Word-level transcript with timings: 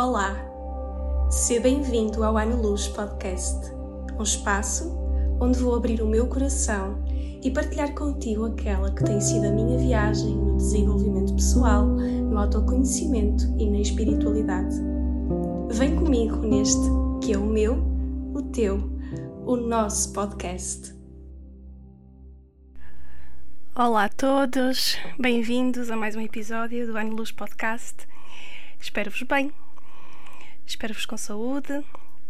Olá, 0.00 0.32
seja 1.28 1.60
bem-vindo 1.60 2.22
ao 2.22 2.38
Ano 2.38 2.62
Luz 2.62 2.86
Podcast, 2.86 3.74
um 4.16 4.22
espaço 4.22 4.96
onde 5.40 5.58
vou 5.58 5.74
abrir 5.74 6.00
o 6.00 6.06
meu 6.06 6.28
coração 6.28 7.02
e 7.42 7.50
partilhar 7.50 7.92
contigo 7.96 8.44
aquela 8.44 8.94
que 8.94 9.02
tem 9.02 9.20
sido 9.20 9.48
a 9.48 9.50
minha 9.50 9.76
viagem 9.76 10.36
no 10.36 10.56
desenvolvimento 10.56 11.34
pessoal, 11.34 11.84
no 11.84 12.38
autoconhecimento 12.38 13.42
e 13.58 13.68
na 13.68 13.80
espiritualidade. 13.80 14.76
Vem 15.70 15.96
comigo 15.96 16.36
neste 16.36 16.86
que 17.20 17.32
é 17.32 17.36
o 17.36 17.44
meu, 17.44 17.82
o 18.32 18.42
teu, 18.52 18.78
o 19.44 19.56
nosso 19.56 20.12
podcast. 20.12 20.94
Olá 23.74 24.04
a 24.04 24.08
todos, 24.08 24.96
bem-vindos 25.18 25.90
a 25.90 25.96
mais 25.96 26.14
um 26.14 26.20
episódio 26.20 26.86
do 26.86 26.96
Ano 26.96 27.16
Luz 27.16 27.32
Podcast. 27.32 28.06
Espero-vos 28.80 29.22
bem, 29.22 29.52
espero-vos 30.68 31.06
com 31.06 31.16
saúde 31.16 31.82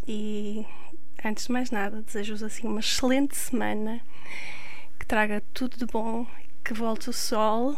e, 0.06 0.64
antes 1.24 1.46
de 1.46 1.52
mais 1.52 1.72
nada, 1.72 2.00
desejo-vos 2.02 2.44
assim 2.44 2.68
uma 2.68 2.78
excelente 2.78 3.36
semana, 3.36 4.00
que 4.96 5.04
traga 5.04 5.42
tudo 5.52 5.76
de 5.76 5.84
bom, 5.84 6.24
que 6.64 6.72
volte 6.72 7.10
o 7.10 7.12
sol, 7.12 7.76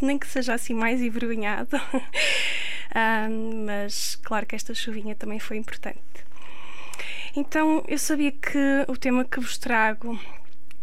nem 0.00 0.18
que 0.18 0.26
seja 0.26 0.54
assim 0.54 0.72
mais 0.72 1.02
envergonhado, 1.02 1.76
um, 3.28 3.66
mas 3.66 4.16
claro 4.16 4.46
que 4.46 4.56
esta 4.56 4.74
chuvinha 4.74 5.14
também 5.14 5.38
foi 5.38 5.58
importante. 5.58 6.00
Então, 7.36 7.84
eu 7.86 7.98
sabia 7.98 8.32
que 8.32 8.58
o 8.88 8.96
tema 8.96 9.22
que 9.24 9.38
vos 9.38 9.58
trago 9.58 10.18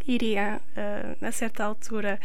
iria, 0.05 0.61
uh, 0.77 1.25
a 1.25 1.31
certa 1.31 1.63
altura, 1.63 2.19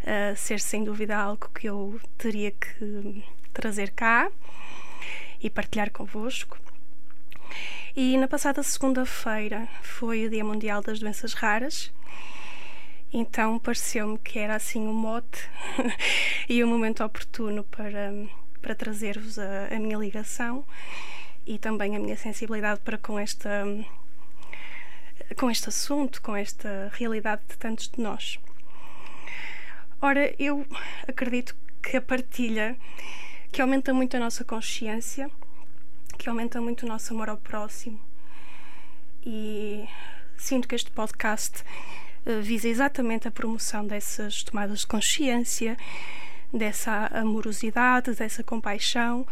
uh, 0.00 0.34
ser 0.34 0.60
sem 0.60 0.82
dúvida 0.82 1.14
algo 1.14 1.50
que 1.54 1.68
eu 1.68 2.00
teria 2.16 2.52
que 2.52 3.22
trazer 3.52 3.90
cá 3.90 4.30
e 5.40 5.48
partilhar 5.50 5.90
convosco. 5.90 6.58
E 7.96 8.16
na 8.16 8.28
passada 8.28 8.62
segunda-feira 8.62 9.68
foi 9.82 10.26
o 10.26 10.30
Dia 10.30 10.44
Mundial 10.44 10.80
das 10.80 11.00
Doenças 11.00 11.32
Raras, 11.32 11.92
então 13.12 13.58
pareceu-me 13.58 14.18
que 14.18 14.38
era 14.38 14.54
assim 14.54 14.86
o 14.86 14.90
um 14.90 14.94
mote 14.94 15.50
e 16.48 16.62
o 16.62 16.66
um 16.66 16.70
momento 16.70 17.02
oportuno 17.02 17.64
para, 17.64 18.12
para 18.62 18.74
trazer-vos 18.74 19.38
a, 19.38 19.66
a 19.74 19.78
minha 19.80 19.98
ligação 19.98 20.64
e 21.44 21.58
também 21.58 21.96
a 21.96 21.98
minha 21.98 22.16
sensibilidade 22.16 22.80
para 22.80 22.96
com 22.96 23.18
esta 23.18 23.64
com 25.36 25.50
este 25.50 25.68
assunto, 25.68 26.20
com 26.22 26.34
esta 26.34 26.90
realidade 26.94 27.42
de 27.48 27.56
tantos 27.56 27.88
de 27.88 28.00
nós. 28.00 28.38
Ora, 30.00 30.34
eu 30.38 30.66
acredito 31.06 31.54
que 31.82 31.96
a 31.96 32.02
partilha 32.02 32.76
que 33.52 33.60
aumenta 33.60 33.92
muito 33.92 34.16
a 34.16 34.20
nossa 34.20 34.44
consciência, 34.44 35.30
que 36.18 36.28
aumenta 36.28 36.60
muito 36.60 36.84
o 36.84 36.88
nosso 36.88 37.12
amor 37.12 37.28
ao 37.28 37.36
próximo. 37.36 38.00
E 39.24 39.88
sinto 40.36 40.68
que 40.68 40.74
este 40.74 40.90
podcast 40.90 41.62
uh, 42.26 42.40
visa 42.42 42.68
exatamente 42.68 43.28
a 43.28 43.30
promoção 43.30 43.86
dessas 43.86 44.42
tomadas 44.42 44.80
de 44.80 44.86
consciência, 44.86 45.76
dessa 46.52 47.06
amorosidade, 47.12 48.14
dessa 48.14 48.42
compaixão, 48.42 49.26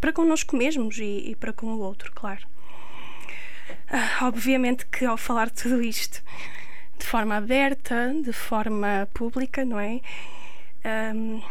para 0.00 0.12
connosco 0.12 0.56
mesmos 0.56 0.98
e, 0.98 1.30
e 1.30 1.36
para 1.36 1.52
com 1.52 1.66
o 1.66 1.78
outro, 1.78 2.12
claro. 2.12 2.46
Uh, 3.90 4.24
obviamente 4.24 4.86
que 4.86 5.04
ao 5.04 5.16
falar 5.16 5.50
tudo 5.50 5.82
isto 5.82 6.22
de 6.98 7.06
forma 7.06 7.36
aberta, 7.36 8.14
de 8.22 8.32
forma 8.32 9.08
pública, 9.12 9.64
não 9.64 9.80
é? 9.80 10.00
Um, 11.14 11.42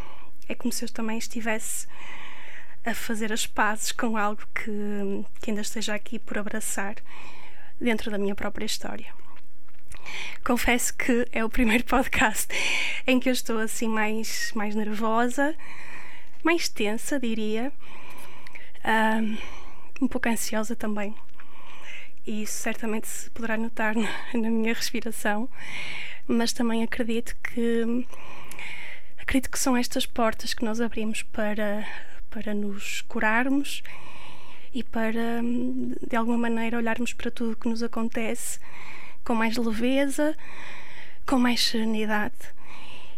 é 0.48 0.56
como 0.56 0.72
se 0.72 0.86
eu 0.86 0.90
também 0.90 1.18
estivesse 1.18 1.88
a 2.86 2.94
fazer 2.94 3.32
as 3.32 3.48
pazes 3.48 3.92
com 3.92 4.18
algo 4.18 4.42
que, 4.54 5.26
que 5.42 5.52
ainda 5.52 5.62
esteja 5.62 5.96
aqui 5.96 6.20
por 6.20 6.38
abraçar 6.38 6.96
dentro 7.80 8.12
da 8.12 8.18
minha 8.18 8.36
própria 8.36 8.66
história. 8.66 9.14
Confesso 10.44 10.94
que 10.96 11.28
é 11.32 11.44
o 11.46 11.50
primeiro 11.50 11.84
podcast 11.86 12.48
em 13.08 13.20
que 13.20 13.30
eu 13.30 13.34
estou 13.34 13.58
assim 13.60 13.88
mais, 13.88 14.52
mais 14.54 14.76
nervosa, 14.76 15.56
mais 16.44 16.68
tensa, 16.68 17.20
diria, 17.20 17.72
um, 20.02 20.08
pouco 20.08 20.28
ansiosa 20.28 20.76
também. 20.76 21.16
E 22.26 22.44
isso 22.44 22.54
certamente 22.54 23.08
se 23.08 23.30
poderá 23.30 23.58
notar 23.58 23.96
na, 23.96 24.10
na 24.34 24.50
minha 24.50 24.74
respiração, 24.74 25.50
mas 26.28 26.54
também 26.54 26.84
acredito 26.84 27.36
que 27.38 28.06
Acredito 29.24 29.50
que 29.50 29.58
são 29.58 29.78
estas 29.78 30.06
portas 30.06 30.54
que 30.54 30.66
nós 30.66 30.82
abrimos 30.82 31.24
para, 31.24 31.88
para 32.30 32.54
nos 32.54 33.02
curarmos 33.04 33.82
e 34.74 34.84
para, 34.84 35.42
de 36.06 36.14
alguma 36.14 36.38
maneira, 36.38 36.78
olharmos 36.78 37.14
para 37.14 37.32
tudo 37.32 37.54
o 37.54 37.56
que 37.56 37.70
nos 37.70 37.82
acontece 37.82 38.60
com 39.24 39.34
mais 39.34 39.56
leveza, 39.56 40.36
com 41.26 41.40
mais 41.40 41.64
serenidade. 41.64 42.36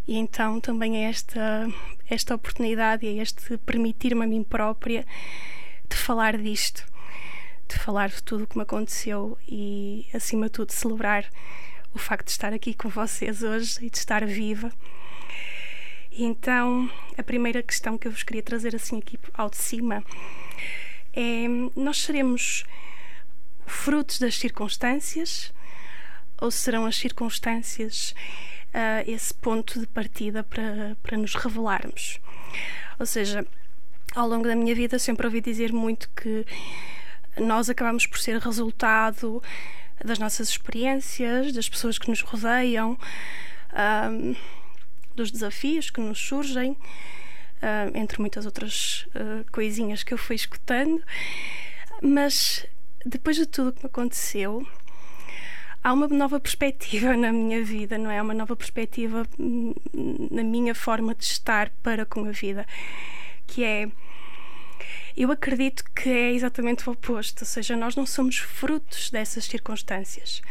E 0.06 0.16
então 0.16 0.60
também 0.60 1.04
é 1.04 1.10
esta, 1.10 1.66
esta 2.08 2.36
oportunidade 2.36 3.04
e 3.04 3.18
é 3.18 3.22
este 3.22 3.58
permitir-me 3.58 4.22
a 4.22 4.28
mim 4.28 4.44
própria 4.44 5.04
de 5.88 5.96
falar 5.96 6.38
disto, 6.38 6.86
de 7.68 7.76
falar 7.80 8.10
de 8.10 8.22
tudo 8.22 8.44
o 8.44 8.46
que 8.46 8.56
me 8.56 8.62
aconteceu 8.62 9.36
e, 9.48 10.06
acima 10.14 10.46
de 10.46 10.52
tudo, 10.52 10.70
celebrar 10.70 11.28
o 11.92 11.98
facto 11.98 12.26
de 12.26 12.30
estar 12.30 12.52
aqui 12.54 12.74
com 12.74 12.88
vocês 12.88 13.42
hoje 13.42 13.84
e 13.84 13.90
de 13.90 13.98
estar 13.98 14.24
viva. 14.24 14.70
E 16.16 16.24
então, 16.24 16.90
a 17.18 17.22
primeira 17.22 17.62
questão 17.62 17.98
que 17.98 18.08
eu 18.08 18.10
vos 18.10 18.22
queria 18.22 18.42
trazer 18.42 18.74
assim 18.74 18.98
aqui 18.98 19.18
ao 19.34 19.50
de 19.50 19.58
cima 19.58 20.02
é: 21.12 21.46
nós 21.76 21.98
seremos 22.00 22.64
frutos 23.66 24.18
das 24.18 24.38
circunstâncias 24.38 25.52
ou 26.40 26.50
serão 26.50 26.86
as 26.86 26.96
circunstâncias 26.96 28.14
uh, 28.68 29.04
esse 29.06 29.34
ponto 29.34 29.78
de 29.78 29.86
partida 29.86 30.42
para, 30.42 30.96
para 31.02 31.18
nos 31.18 31.34
revelarmos? 31.34 32.18
Ou 32.98 33.04
seja, 33.04 33.46
ao 34.14 34.26
longo 34.26 34.48
da 34.48 34.56
minha 34.56 34.74
vida 34.74 34.98
sempre 34.98 35.26
ouvi 35.26 35.42
dizer 35.42 35.70
muito 35.70 36.08
que 36.16 36.46
nós 37.36 37.68
acabamos 37.68 38.06
por 38.06 38.18
ser 38.18 38.38
resultado 38.38 39.42
das 40.02 40.18
nossas 40.18 40.48
experiências, 40.48 41.52
das 41.52 41.68
pessoas 41.68 41.98
que 41.98 42.08
nos 42.08 42.22
rodeiam. 42.22 42.98
Ah, 43.70 44.08
dos 45.16 45.30
desafios 45.30 45.90
que 45.90 46.00
nos 46.00 46.18
surgem, 46.18 46.72
uh, 46.72 47.96
entre 47.96 48.20
muitas 48.20 48.46
outras 48.46 49.06
uh, 49.14 49.44
coisinhas 49.50 50.02
que 50.02 50.14
eu 50.14 50.18
fui 50.18 50.36
escutando. 50.36 51.02
Mas 52.02 52.66
depois 53.04 53.36
de 53.36 53.46
tudo 53.46 53.70
o 53.70 53.72
que 53.72 53.82
me 53.82 53.86
aconteceu, 53.86 54.66
há 55.82 55.92
uma 55.92 56.08
nova 56.08 56.38
perspectiva 56.38 57.14
na 57.18 57.32
minha 57.32 57.64
vida, 57.64 57.96
não 57.96 58.10
é? 58.10 58.18
Há 58.18 58.22
uma 58.22 58.34
nova 58.34 58.54
perspectiva 58.54 59.26
na 60.30 60.42
minha 60.42 60.74
forma 60.74 61.14
de 61.14 61.24
estar 61.24 61.70
para 61.82 62.04
com 62.04 62.24
a 62.24 62.30
vida, 62.30 62.66
que 63.46 63.64
é 63.64 63.88
eu 65.16 65.32
acredito 65.32 65.82
que 65.94 66.10
é 66.10 66.32
exatamente 66.32 66.86
o 66.86 66.92
oposto, 66.92 67.40
ou 67.40 67.46
seja, 67.46 67.74
nós 67.74 67.96
não 67.96 68.04
somos 68.04 68.36
frutos 68.36 69.08
dessas 69.10 69.46
circunstâncias. 69.46 70.42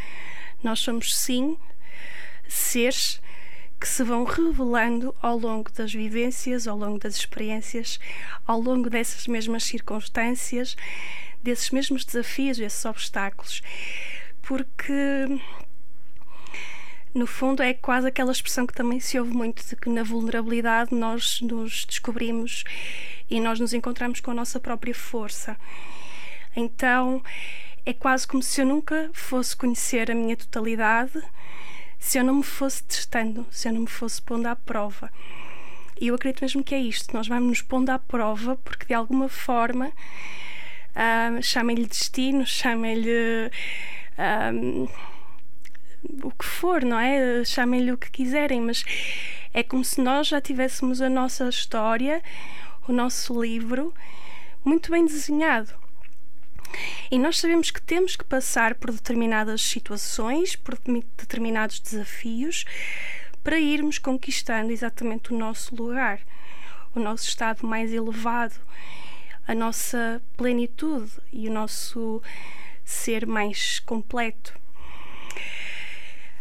Nós 0.64 0.80
somos 0.80 1.16
sim 1.16 1.56
seres 2.48 3.22
que 3.80 3.88
se 3.88 4.03
vão 4.03 4.24
revelando 4.24 5.13
ao 5.22 5.38
longo 5.38 5.72
das 5.72 5.94
vivências, 5.94 6.68
ao 6.68 6.78
longo 6.78 7.00
das 7.00 7.16
experiências, 7.16 8.00
ao 8.46 8.59
longo 8.59 8.90
dessas 8.90 9.28
mesmas 9.28 9.63
circunstâncias, 9.63 10.75
desses 11.44 11.69
mesmos 11.69 12.06
desafios, 12.06 12.59
esses 12.59 12.86
obstáculos. 12.86 13.62
Porque 14.41 15.28
no 17.13 17.25
fundo 17.25 17.63
é 17.63 17.74
quase 17.74 18.08
aquela 18.08 18.31
expressão 18.31 18.68
que 18.68 18.74
também 18.74 19.00
se 19.00 19.18
ouve 19.18 19.34
muito 19.34 19.66
de 19.66 19.75
que 19.75 19.90
na 19.90 20.03
vulnerabilidade 20.03 20.94
nós 20.94 21.40
nos 21.42 21.86
descobrimos 21.86 22.63
e 23.30 23.40
nós 23.40 23.59
nos 23.59 23.74
encontramos 23.74 24.19
com 24.19 24.31
a 24.31 24.34
nossa 24.34 24.59
própria 24.59 24.94
força. 24.94 25.57
Então 26.56 27.24
é 27.86 27.94
quase 27.94 28.27
como 28.27 28.44
se 28.44 28.62
eu 28.62 28.66
nunca 28.66 29.10
fosse 29.13 29.56
conhecer 29.56 30.12
a 30.12 30.16
minha 30.16 30.36
totalidade 30.36 31.22
se 32.00 32.18
eu 32.18 32.24
não 32.24 32.36
me 32.36 32.44
fosse 32.44 32.83
testando, 32.83 33.45
se 33.51 33.68
eu 33.68 33.74
não 33.74 33.81
me 33.81 33.88
fosse 33.88 34.21
pondo 34.21 34.47
à 34.47 34.56
prova. 34.56 35.12
E 36.00 36.07
eu 36.07 36.15
acredito 36.15 36.42
mesmo 36.42 36.63
que 36.63 36.75
é 36.75 36.80
isto, 36.80 37.15
nós 37.15 37.27
vamos 37.27 37.47
nos 37.47 37.62
pondo 37.62 37.89
à 37.89 38.00
prova 38.00 38.57
porque 38.57 38.88
de 38.88 38.94
alguma 38.94 39.30
forma, 39.30 39.88
uh, 39.88 41.42
chamem-lhe 41.42 41.86
destino, 41.86 42.45
chamem-lhe 42.47 43.50
uh, 44.18 44.89
o 46.24 46.31
que 46.31 46.45
for, 46.45 46.83
não 46.83 47.00
é? 47.00 47.44
Chamem-lhe 47.45 47.92
o 47.92 47.98
que 47.98 48.12
quiserem, 48.12 48.62
mas 48.62 48.83
é 49.53 49.63
como 49.63 49.86
se 49.86 50.01
nós 50.01 50.27
já 50.27 50.41
tivéssemos 50.41 51.01
a 51.01 51.09
nossa 51.09 51.48
história, 51.48 52.21
o 52.88 52.91
nosso 52.91 53.41
livro, 53.41 53.94
muito 54.63 54.91
bem 54.91 55.06
desenhado. 55.06 55.85
E 57.12 57.18
nós 57.18 57.39
sabemos 57.39 57.72
que 57.72 57.81
temos 57.81 58.16
que 58.16 58.24
passar 58.24 58.75
por 58.75 58.92
determinadas 58.92 59.62
situações, 59.62 60.56
por 60.56 60.77
determinados 61.18 61.80
desafios, 61.80 62.66
para 63.44 63.60
irmos 63.60 63.98
conquistando 63.98 64.72
exatamente 64.72 65.33
o 65.33 65.38
nosso 65.38 65.75
lugar, 65.75 66.19
o 66.95 67.00
nosso 67.00 67.27
estado 67.27 67.66
mais 67.66 67.94
elevado, 67.94 68.56
a 69.48 69.54
nossa 69.54 70.22
plenitude 70.36 71.12
e 71.31 71.48
o 71.48 71.51
nosso 71.51 72.22
ser 72.83 73.25
mais 73.25 73.80
completo. 73.80 74.54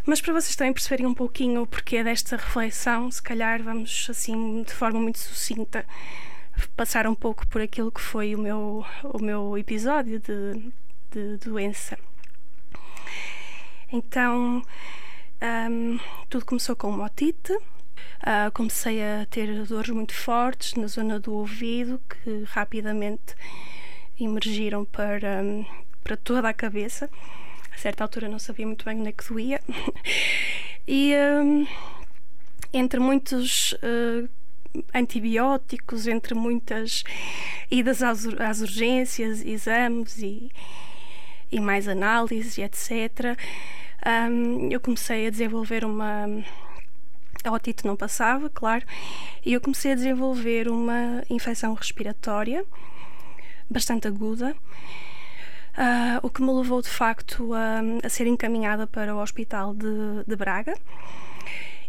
Mas 0.06 0.20
para 0.20 0.34
vocês 0.34 0.54
também 0.54 0.72
perceberem 0.72 1.06
um 1.06 1.14
pouquinho 1.14 1.62
o 1.62 1.66
porquê 1.66 2.04
desta 2.04 2.36
reflexão, 2.36 3.10
se 3.10 3.22
calhar 3.22 3.62
vamos 3.62 4.06
assim 4.10 4.62
de 4.62 4.72
forma 4.72 5.00
muito 5.00 5.18
sucinta 5.18 5.84
passar 6.76 7.06
um 7.06 7.14
pouco 7.14 7.46
por 7.46 7.60
aquilo 7.60 7.90
que 7.90 8.00
foi 8.00 8.34
o 8.34 8.38
meu, 8.38 8.84
o 9.04 9.18
meu 9.18 9.56
episódio 9.58 10.20
de, 10.20 10.72
de 11.10 11.36
doença. 11.38 11.98
Então, 13.92 14.62
um, 15.70 15.98
tudo 16.28 16.44
começou 16.44 16.74
com 16.74 16.88
uma 16.88 17.06
otite. 17.06 17.52
Uh, 17.52 18.50
comecei 18.52 19.02
a 19.02 19.26
ter 19.26 19.64
dores 19.66 19.90
muito 19.90 20.14
fortes 20.14 20.74
na 20.74 20.86
zona 20.86 21.20
do 21.20 21.32
ouvido 21.34 22.00
que 22.08 22.44
rapidamente 22.44 23.34
emergiram 24.18 24.84
para, 24.84 25.42
um, 25.42 25.64
para 26.02 26.16
toda 26.16 26.48
a 26.48 26.54
cabeça. 26.54 27.10
A 27.72 27.78
certa 27.78 28.02
altura 28.04 28.28
não 28.28 28.38
sabia 28.38 28.66
muito 28.66 28.84
bem 28.84 28.98
onde 28.98 29.08
é 29.10 29.12
que 29.12 29.28
doía. 29.28 29.60
e 30.88 31.12
um, 31.14 31.66
entre 32.72 32.98
muitos 32.98 33.72
uh, 33.74 34.28
antibióticos, 34.94 36.06
entre 36.06 36.34
muitas 36.34 37.04
idas 37.70 38.02
às, 38.02 38.26
às 38.26 38.60
urgências, 38.60 39.44
exames 39.44 40.18
e, 40.18 40.50
e 41.50 41.60
mais 41.60 41.88
análises, 41.88 42.58
etc 42.58 43.36
um, 44.04 44.70
eu 44.70 44.80
comecei 44.80 45.26
a 45.26 45.30
desenvolver 45.30 45.84
uma. 45.84 46.26
A 47.42 47.50
otite 47.50 47.84
não 47.84 47.96
passava, 47.96 48.48
claro, 48.48 48.84
e 49.44 49.52
eu 49.52 49.60
comecei 49.60 49.92
a 49.92 49.94
desenvolver 49.94 50.68
uma 50.68 51.22
infecção 51.28 51.74
respiratória 51.74 52.64
bastante 53.68 54.08
aguda, 54.08 54.56
uh, 55.76 56.20
o 56.22 56.30
que 56.30 56.40
me 56.40 56.50
levou 56.50 56.80
de 56.80 56.88
facto 56.88 57.52
a, 57.52 57.80
a 58.02 58.08
ser 58.08 58.26
encaminhada 58.26 58.86
para 58.86 59.14
o 59.14 59.20
Hospital 59.20 59.74
de, 59.74 60.24
de 60.26 60.36
Braga. 60.36 60.74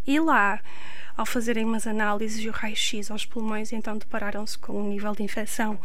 E 0.06 0.19
lá, 0.19 0.62
ao 1.18 1.25
fazerem 1.25 1.66
umas 1.66 1.88
análises 1.88 2.44
e 2.44 2.50
o 2.50 2.52
raio-x 2.52 3.10
aos 3.10 3.25
pulmões, 3.25 3.72
então 3.74 3.98
depararam-se 3.98 4.57
com 4.57 4.74
um 4.74 4.90
nível 4.90 5.13
de 5.13 5.24
infecção 5.24 5.80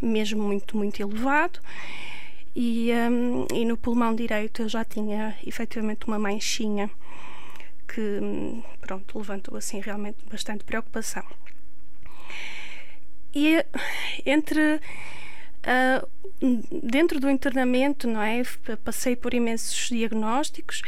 mesmo 0.00 0.42
muito, 0.42 0.76
muito 0.76 1.00
elevado 1.00 1.60
e, 2.54 2.90
um, 2.92 3.46
e 3.54 3.64
no 3.64 3.76
pulmão 3.76 4.14
direito 4.14 4.62
eu 4.62 4.68
já 4.68 4.84
tinha 4.84 5.36
efetivamente 5.46 6.06
uma 6.06 6.18
manchinha 6.18 6.90
que, 7.86 8.00
hum, 8.00 8.62
pronto, 8.80 9.18
levantou 9.18 9.56
assim 9.56 9.80
realmente 9.80 10.18
bastante 10.30 10.64
preocupação. 10.64 11.24
E 13.34 13.64
entre 14.24 14.80
Uh, 15.60 16.08
dentro 16.82 17.20
do 17.20 17.28
internamento, 17.28 18.08
não 18.08 18.22
é? 18.22 18.42
Passei 18.82 19.14
por 19.14 19.34
imensos 19.34 19.90
diagnósticos, 19.90 20.80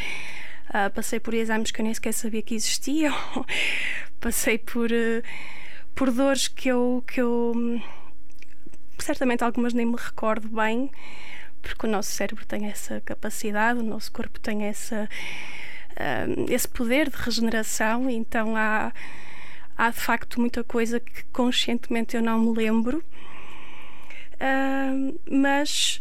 uh, 0.71 0.91
passei 0.93 1.21
por 1.21 1.35
exames 1.35 1.71
que 1.71 1.81
eu 1.81 1.85
nem 1.85 1.95
sequer 1.95 2.13
sabia 2.13 2.43
que 2.43 2.55
existiam, 2.55 3.15
passei 4.21 4.59
por, 4.59 4.91
uh, 4.91 5.23
por 5.95 6.11
dores 6.11 6.49
que 6.49 6.69
eu, 6.69 7.05
que 7.07 7.21
eu 7.21 7.81
certamente 8.99 9.43
algumas 9.45 9.75
nem 9.75 9.87
me 9.87 9.97
recordo 9.97 10.49
bem, 10.49 10.91
porque 11.61 11.87
o 11.87 11.91
nosso 11.91 12.11
cérebro 12.11 12.45
tem 12.47 12.67
essa 12.67 13.01
capacidade, 13.01 13.81
o 13.81 13.85
nosso 13.85 14.11
corpo 14.13 14.41
tem 14.41 14.65
essa, 14.65 15.09
uh, 15.93 16.53
esse 16.53 16.69
poder 16.69 17.11
de 17.11 17.17
regeneração, 17.17 18.09
então 18.09 18.57
há, 18.57 18.93
há 19.77 19.91
de 19.91 20.01
facto 20.01 20.41
muita 20.41 20.65
coisa 20.65 20.99
que 21.01 21.25
conscientemente 21.33 22.17
eu 22.17 22.23
não 22.23 22.39
me 22.39 22.57
lembro. 22.57 23.05
Uh, 24.43 25.21
mas 25.31 26.01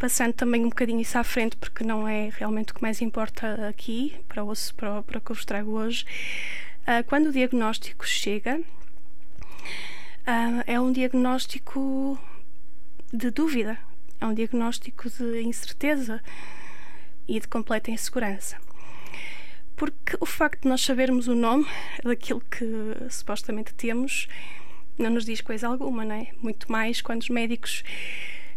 passando 0.00 0.32
também 0.32 0.64
um 0.64 0.70
bocadinho 0.70 0.98
isso 0.98 1.18
à 1.18 1.22
frente, 1.22 1.58
porque 1.58 1.84
não 1.84 2.08
é 2.08 2.30
realmente 2.30 2.72
o 2.72 2.74
que 2.74 2.80
mais 2.80 3.02
importa 3.02 3.68
aqui, 3.68 4.16
para 4.26 4.42
o, 4.42 4.50
para, 4.74 5.20
que 5.20 5.30
eu 5.30 5.36
vos 5.36 5.44
trago 5.44 5.72
hoje. 5.72 6.06
Uh, 6.82 7.04
quando 7.06 7.26
o 7.26 7.32
diagnóstico 7.32 8.06
chega, 8.06 8.58
uh, 8.58 10.64
é 10.66 10.80
um 10.80 10.90
diagnóstico 10.90 12.18
de 13.12 13.30
dúvida, 13.30 13.78
é 14.18 14.24
um 14.24 14.32
diagnóstico 14.32 15.10
de 15.10 15.42
incerteza 15.42 16.22
e 17.28 17.38
de 17.38 17.46
completa 17.46 17.90
insegurança. 17.90 18.56
Porque 19.76 20.16
o 20.18 20.24
facto 20.24 20.62
de 20.62 20.68
nós 20.68 20.80
sabermos 20.80 21.28
o 21.28 21.34
nome 21.34 21.66
daquilo 22.02 22.40
que 22.40 22.64
supostamente 23.10 23.74
temos 23.74 24.28
não 24.98 25.10
nos 25.10 25.26
diz 25.26 25.42
coisa 25.42 25.68
alguma, 25.68 26.06
não 26.06 26.14
é? 26.14 26.28
Muito 26.38 26.72
mais 26.72 27.02
quando 27.02 27.20
os 27.20 27.28
médicos 27.28 27.84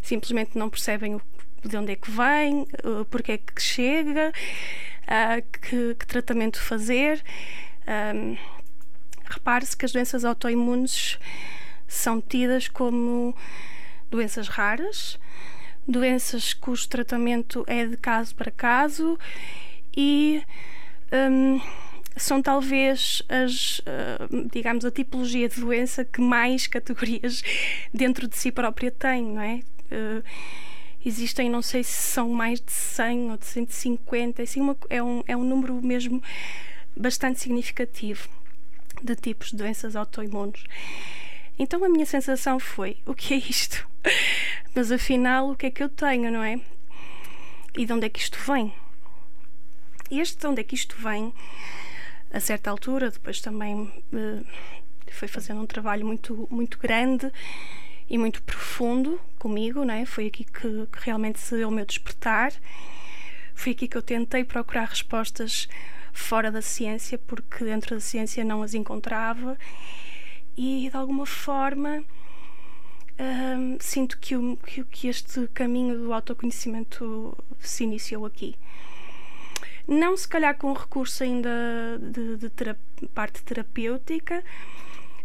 simplesmente 0.03 0.57
não 0.57 0.69
percebem 0.69 1.19
de 1.63 1.77
onde 1.77 1.93
é 1.93 1.95
que 1.95 2.11
vem, 2.11 2.67
porque 3.09 3.31
é 3.31 3.37
que 3.37 3.61
chega, 3.61 4.31
que, 5.61 5.95
que 5.95 6.05
tratamento 6.05 6.59
fazer. 6.59 7.23
Repare-se 9.23 9.75
que 9.75 9.85
as 9.85 9.91
doenças 9.91 10.25
autoimunes 10.25 11.17
são 11.87 12.21
tidas 12.21 12.67
como 12.67 13.35
doenças 14.11 14.47
raras, 14.47 15.17
doenças 15.87 16.53
cujo 16.53 16.87
tratamento 16.87 17.63
é 17.67 17.85
de 17.85 17.97
caso 17.97 18.35
para 18.35 18.51
caso 18.51 19.17
e 19.95 20.43
um, 21.11 21.61
são 22.15 22.41
talvez 22.41 23.23
as, 23.27 23.79
uh, 23.79 24.49
digamos, 24.51 24.85
a 24.85 24.91
tipologia 24.91 25.49
de 25.49 25.59
doença 25.59 26.05
que 26.05 26.21
mais 26.21 26.65
categorias 26.67 27.41
dentro 27.93 28.27
de 28.27 28.37
si 28.37 28.51
própria 28.51 28.91
tem, 28.91 29.23
não 29.23 29.41
é? 29.41 29.61
Uh, 29.91 30.23
existem, 31.05 31.49
não 31.49 31.61
sei 31.61 31.83
se 31.83 32.01
são 32.01 32.29
mais 32.29 32.59
de 32.59 32.71
100 32.71 33.31
ou 33.31 33.37
de 33.37 33.45
150, 33.45 34.41
assim, 34.41 34.61
uma, 34.61 34.77
é, 34.89 35.03
um, 35.03 35.23
é 35.27 35.35
um 35.35 35.43
número 35.43 35.81
mesmo 35.81 36.21
bastante 36.95 37.39
significativo 37.39 38.27
de 39.01 39.15
tipos 39.15 39.51
de 39.51 39.57
doenças 39.57 39.95
autoimunes. 39.95 40.63
Então 41.57 41.83
a 41.83 41.89
minha 41.89 42.05
sensação 42.05 42.59
foi: 42.59 42.97
o 43.05 43.13
que 43.13 43.33
é 43.33 43.37
isto? 43.37 43.87
Mas 44.73 44.91
afinal, 44.91 45.51
o 45.51 45.55
que 45.55 45.67
é 45.67 45.71
que 45.71 45.83
eu 45.83 45.89
tenho, 45.89 46.31
não 46.31 46.43
é? 46.43 46.59
E 47.77 47.85
de 47.85 47.93
onde 47.93 48.05
é 48.05 48.09
que 48.09 48.19
isto 48.19 48.37
vem? 48.39 48.73
Este 50.09 50.37
de 50.37 50.47
onde 50.47 50.61
é 50.61 50.63
que 50.63 50.75
isto 50.75 50.95
vem, 50.97 51.33
a 52.31 52.39
certa 52.39 52.69
altura, 52.69 53.09
depois 53.09 53.41
também 53.41 53.81
uh, 53.81 54.45
foi 55.11 55.27
fazendo 55.27 55.61
um 55.61 55.65
trabalho 55.65 56.05
muito, 56.05 56.47
muito 56.51 56.77
grande 56.77 57.31
e 58.09 58.17
muito 58.17 58.43
profundo 58.43 59.19
comigo, 59.37 59.83
não 59.85 59.93
é? 59.93 60.05
Foi 60.05 60.27
aqui 60.27 60.43
que, 60.43 60.87
que 60.87 60.99
realmente 61.01 61.39
se 61.39 61.55
deu 61.55 61.69
o 61.69 61.71
meu 61.71 61.85
despertar. 61.85 62.53
Foi 63.53 63.71
aqui 63.71 63.87
que 63.87 63.97
eu 63.97 64.01
tentei 64.01 64.43
procurar 64.43 64.85
respostas 64.85 65.67
fora 66.11 66.51
da 66.51 66.61
ciência, 66.61 67.17
porque 67.17 67.63
dentro 67.63 67.95
da 67.95 68.01
ciência 68.01 68.43
não 68.43 68.61
as 68.61 68.73
encontrava 68.73 69.57
e 70.55 70.89
de 70.89 70.95
alguma 70.95 71.25
forma 71.25 72.03
um, 73.19 73.77
sinto 73.79 74.17
que, 74.17 74.35
o, 74.35 74.57
que, 74.57 75.07
este 75.07 75.47
caminho 75.47 75.97
do 75.97 76.13
autoconhecimento 76.13 77.37
se 77.59 77.83
iniciou 77.83 78.25
aqui. 78.25 78.55
Não 79.87 80.15
se 80.15 80.27
calhar 80.27 80.57
com 80.57 80.73
recurso 80.73 81.23
ainda 81.23 81.49
de, 81.99 82.37
de 82.37 82.49
terap 82.49 82.79
parte 83.13 83.43
terapêutica, 83.43 84.43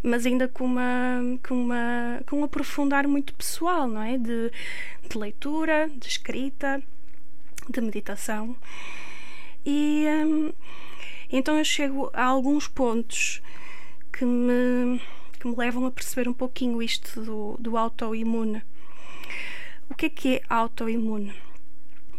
mas 0.03 0.27
ainda 0.27 0.49
com 0.49 0.65
uma, 0.65 1.21
com 1.47 1.55
uma 1.55 2.23
com 2.29 2.41
um 2.41 2.45
aprofundar 2.45 3.07
muito 3.09 3.35
pessoal, 3.35 3.89
não 3.89 4.03
é? 4.03 4.17
De, 4.17 4.51
de 5.09 5.19
leitura, 5.19 5.91
de 5.95 6.07
escrita, 6.07 6.83
de 7.69 7.81
meditação. 7.81 8.57
E 9.65 10.05
um, 10.25 10.53
então 11.31 11.59
eu 11.59 11.65
chego 11.65 12.11
a 12.13 12.25
alguns 12.25 12.69
pontos 12.69 13.43
que 14.13 14.25
me 14.25 15.01
que 15.39 15.47
me 15.47 15.55
levam 15.57 15.87
a 15.87 15.91
perceber 15.91 16.29
um 16.29 16.35
pouquinho 16.35 16.83
isto 16.83 17.23
do, 17.23 17.57
do 17.61 17.77
autoimune. 17.77 18.63
O 19.89 19.95
que 19.95 20.07
é 20.07 20.09
que 20.09 20.37
é 20.37 20.43
autoimune? 20.49 21.33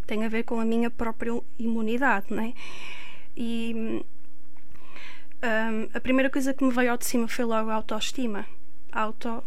Tem 0.08 0.24
a 0.26 0.30
ver 0.30 0.44
com 0.44 0.60
a 0.60 0.66
minha 0.66 0.90
própria 0.90 1.40
imunidade, 1.58 2.28
não 2.30 2.44
é? 2.44 2.54
E 3.36 4.04
um, 5.44 5.90
a 5.94 6.00
primeira 6.00 6.30
coisa 6.30 6.54
que 6.54 6.64
me 6.64 6.72
veio 6.72 6.92
ao 6.92 6.98
de 6.98 7.06
cima 7.06 7.28
foi 7.28 7.46
logo 7.46 7.70
a 7.70 7.76
autoestima. 7.76 8.46
Auto, 8.92 9.44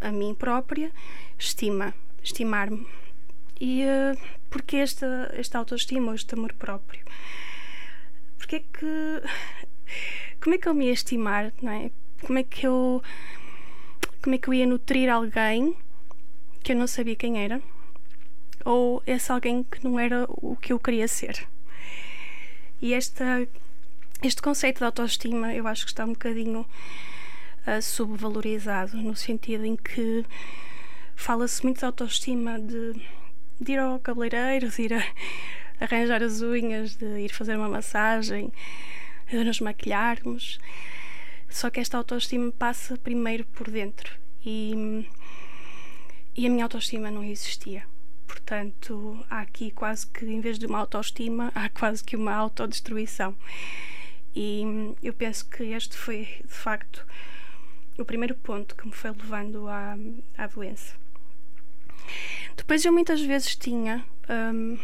a 0.00 0.10
mim 0.10 0.34
própria, 0.34 0.90
estima, 1.38 1.94
estimar-me. 2.22 2.86
E 3.60 3.84
uh, 3.84 4.18
porque 4.50 4.76
esta, 4.76 5.30
esta 5.34 5.58
autoestima, 5.58 6.14
este 6.14 6.34
amor 6.34 6.52
próprio? 6.54 7.04
Porque 8.36 8.56
é 8.56 8.60
que. 8.60 9.22
Como 10.40 10.54
é 10.54 10.58
que 10.58 10.68
eu 10.68 10.74
me 10.74 10.86
ia 10.86 10.92
estimar, 10.92 11.52
não 11.60 11.72
é? 11.72 11.90
como 12.24 12.38
é 12.38 12.42
que 12.42 12.66
eu 12.66 13.02
como 14.22 14.34
é 14.34 14.38
que 14.38 14.48
eu 14.48 14.54
ia 14.54 14.66
nutrir 14.66 15.08
alguém 15.08 15.76
que 16.62 16.72
eu 16.72 16.76
não 16.76 16.86
sabia 16.86 17.16
quem 17.16 17.42
era 17.42 17.62
ou 18.64 19.02
esse 19.06 19.30
alguém 19.30 19.62
que 19.62 19.82
não 19.84 19.98
era 19.98 20.26
o 20.28 20.56
que 20.56 20.72
eu 20.72 20.78
queria 20.78 21.06
ser 21.06 21.46
e 22.82 22.92
esta 22.92 23.46
este 24.22 24.42
conceito 24.42 24.78
de 24.78 24.84
autoestima 24.84 25.54
eu 25.54 25.66
acho 25.66 25.84
que 25.84 25.92
está 25.92 26.04
um 26.04 26.12
bocadinho 26.12 26.66
uh, 27.66 27.80
subvalorizado, 27.80 28.96
no 28.96 29.14
sentido 29.14 29.64
em 29.64 29.76
que 29.76 30.24
fala-se 31.14 31.62
muito 31.62 31.78
de 31.78 31.84
autoestima, 31.84 32.58
de, 32.58 33.00
de, 33.60 33.72
ir 33.72 33.78
ao 33.78 33.98
cabeleireiro, 34.00 34.70
de 34.70 34.82
ir 34.82 34.94
a, 34.94 35.04
arranjar 35.80 36.22
as 36.22 36.40
unhas, 36.40 36.96
de 36.96 37.20
ir 37.20 37.28
fazer 37.28 37.56
uma 37.56 37.68
massagem, 37.68 38.52
de 39.30 39.44
nos 39.44 39.60
maquilharmos. 39.60 40.58
Só 41.48 41.70
que 41.70 41.80
esta 41.80 41.96
autoestima 41.96 42.50
passa 42.52 42.96
primeiro 42.96 43.44
por 43.46 43.70
dentro 43.70 44.18
e, 44.44 45.06
e 46.34 46.46
a 46.46 46.50
minha 46.50 46.64
autoestima 46.64 47.10
não 47.10 47.22
existia. 47.22 47.84
Portanto, 48.26 49.24
há 49.30 49.40
aqui 49.40 49.70
quase 49.70 50.06
que, 50.06 50.26
em 50.26 50.40
vez 50.40 50.58
de 50.58 50.66
uma 50.66 50.78
autoestima, 50.78 51.50
há 51.54 51.68
quase 51.68 52.04
que 52.04 52.16
uma 52.16 52.34
autodestruição. 52.34 53.34
E 54.40 54.62
eu 55.02 55.12
penso 55.12 55.50
que 55.50 55.64
este 55.64 55.96
foi, 55.96 56.28
de 56.44 56.54
facto, 56.54 57.04
o 57.98 58.04
primeiro 58.04 58.36
ponto 58.36 58.76
que 58.76 58.86
me 58.86 58.92
foi 58.92 59.10
levando 59.10 59.66
à, 59.68 59.96
à 60.36 60.46
doença. 60.46 60.94
Depois 62.56 62.84
eu 62.84 62.92
muitas 62.92 63.20
vezes 63.20 63.56
tinha 63.56 64.06
hum, 64.30 64.78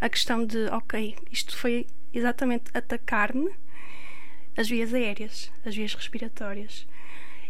a 0.00 0.08
questão 0.08 0.44
de, 0.44 0.66
ok, 0.72 1.16
isto 1.30 1.56
foi 1.56 1.86
exatamente 2.12 2.64
atacar-me 2.74 3.48
as 4.56 4.68
vias 4.68 4.92
aéreas, 4.92 5.52
as 5.64 5.76
vias 5.76 5.94
respiratórias. 5.94 6.84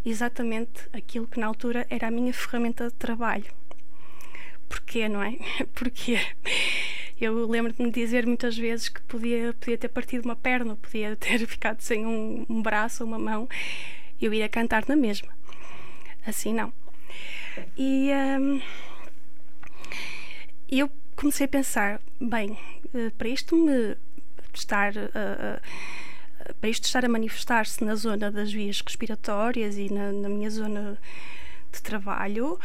Exatamente 0.05 0.91
aquilo 0.93 1.27
que 1.27 1.41
na 1.41 1.47
altura 1.47 1.87
era 1.89 2.09
a 2.09 2.11
minha 2.11 2.35
ferramenta 2.35 2.89
de 2.89 2.95
trabalho. 2.97 3.51
Porquê, 4.69 5.09
não 5.09 5.23
é? 5.23 5.39
Porque 5.73 6.19
eu 7.21 7.47
lembro-me 7.47 7.91
de 7.91 8.01
dizer 8.01 8.27
muitas 8.27 8.57
vezes 8.57 8.89
que 8.89 9.01
podia, 9.03 9.55
podia 9.55 9.79
ter 9.79 9.89
partido 9.89 10.25
uma 10.25 10.37
perna, 10.37 10.77
podia 10.77 11.17
ter 11.17 11.47
ficado 11.47 11.81
sem 11.81 12.07
um, 12.07 12.45
um 12.49 12.63
braço 12.63 13.05
uma 13.05 13.19
mão, 13.19 13.49
eu 14.21 14.33
ia 14.33 14.49
cantar 14.49 14.85
na 14.89 14.97
mesma. 14.97 15.29
Assim 16.27 16.53
não. 16.53 16.73
E 17.77 18.11
um, 18.41 18.61
eu 20.69 20.91
comecei 21.15 21.47
a 21.47 21.49
pensar, 21.49 22.01
bem, 22.21 22.59
eh, 22.93 23.11
para 23.17 23.29
isto 23.29 23.57
me 23.57 23.97
estar 24.53 24.95
uh, 24.97 24.99
uh, 24.99 26.55
para 26.61 26.69
isto 26.69 26.85
estar 26.85 27.05
a 27.05 27.09
manifestar-se 27.09 27.83
na 27.85 27.95
zona 27.95 28.31
das 28.31 28.53
vias 28.53 28.81
respiratórias 28.81 29.77
e 29.77 29.93
na, 29.93 30.13
na, 30.13 30.29
minha 30.29 30.51
zona 30.51 30.99
de 31.73 31.83
trabalho, 31.83 32.59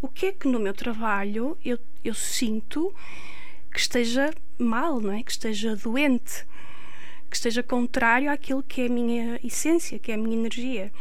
o 0.00 0.08
que 0.08 0.26
é 0.26 0.32
que 0.32 0.48
no 0.48 0.58
meu 0.58 0.74
trabalho 0.74 1.56
eu, 1.64 1.78
eu 2.04 2.14
sinto 2.14 2.94
que 3.74 3.80
esteja 3.80 4.32
mal, 4.56 5.00
não 5.00 5.12
é? 5.12 5.22
Que 5.22 5.32
esteja 5.32 5.74
doente, 5.74 6.46
que 7.28 7.36
esteja 7.36 7.60
contrário 7.60 8.30
àquilo 8.30 8.62
que 8.62 8.82
é 8.82 8.86
a 8.86 8.88
minha 8.88 9.40
essência, 9.42 9.98
que 9.98 10.12
é 10.12 10.14
a 10.14 10.18
minha 10.18 10.36
energia. 10.36 10.92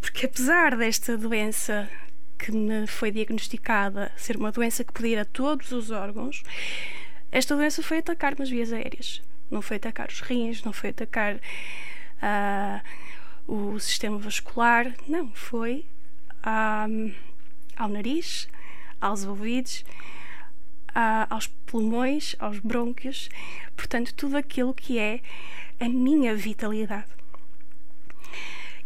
Porque 0.00 0.26
apesar 0.26 0.76
desta 0.76 1.18
doença 1.18 1.90
que 2.38 2.52
me 2.52 2.86
foi 2.86 3.10
diagnosticada 3.10 4.12
ser 4.16 4.36
uma 4.36 4.52
doença 4.52 4.84
que 4.84 4.92
podia 4.92 5.14
ir 5.14 5.18
a 5.18 5.24
todos 5.24 5.72
os 5.72 5.90
órgãos, 5.90 6.44
esta 7.32 7.56
doença 7.56 7.82
foi 7.82 7.98
atacar-me 7.98 8.42
as 8.42 8.48
vias 8.48 8.72
aéreas. 8.72 9.20
Não 9.50 9.60
foi 9.60 9.78
atacar 9.78 10.08
os 10.08 10.20
rins, 10.20 10.62
não 10.62 10.72
foi 10.72 10.90
atacar 10.90 11.34
uh, 11.36 12.80
o 13.48 13.80
sistema 13.80 14.16
vascular, 14.16 14.94
não, 15.08 15.32
foi 15.32 15.84
uh, 16.46 17.12
ao 17.76 17.88
nariz, 17.88 18.48
aos 19.00 19.24
ouvidos, 19.24 19.84
uh, 20.90 21.26
aos 21.30 21.46
pulmões, 21.46 22.34
aos 22.38 22.58
brônquios, 22.58 23.28
portanto, 23.76 24.14
tudo 24.14 24.36
aquilo 24.36 24.74
que 24.74 24.98
é 24.98 25.20
a 25.80 25.88
minha 25.88 26.34
vitalidade. 26.34 27.08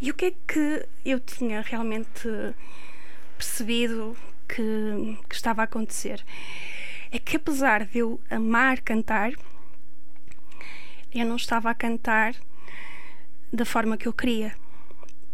E 0.00 0.10
o 0.10 0.14
que 0.14 0.26
é 0.26 0.30
que 0.30 0.86
eu 1.04 1.20
tinha 1.20 1.60
realmente 1.60 2.28
percebido 3.36 4.16
que, 4.48 5.18
que 5.28 5.34
estava 5.34 5.62
a 5.62 5.64
acontecer? 5.64 6.24
é 7.12 7.18
que 7.18 7.36
apesar 7.36 7.84
de 7.84 7.98
eu 7.98 8.18
amar 8.30 8.80
cantar, 8.80 9.32
eu 11.14 11.26
não 11.26 11.36
estava 11.36 11.68
a 11.68 11.74
cantar 11.74 12.34
da 13.52 13.66
forma 13.66 13.98
que 13.98 14.08
eu 14.08 14.14
queria. 14.14 14.56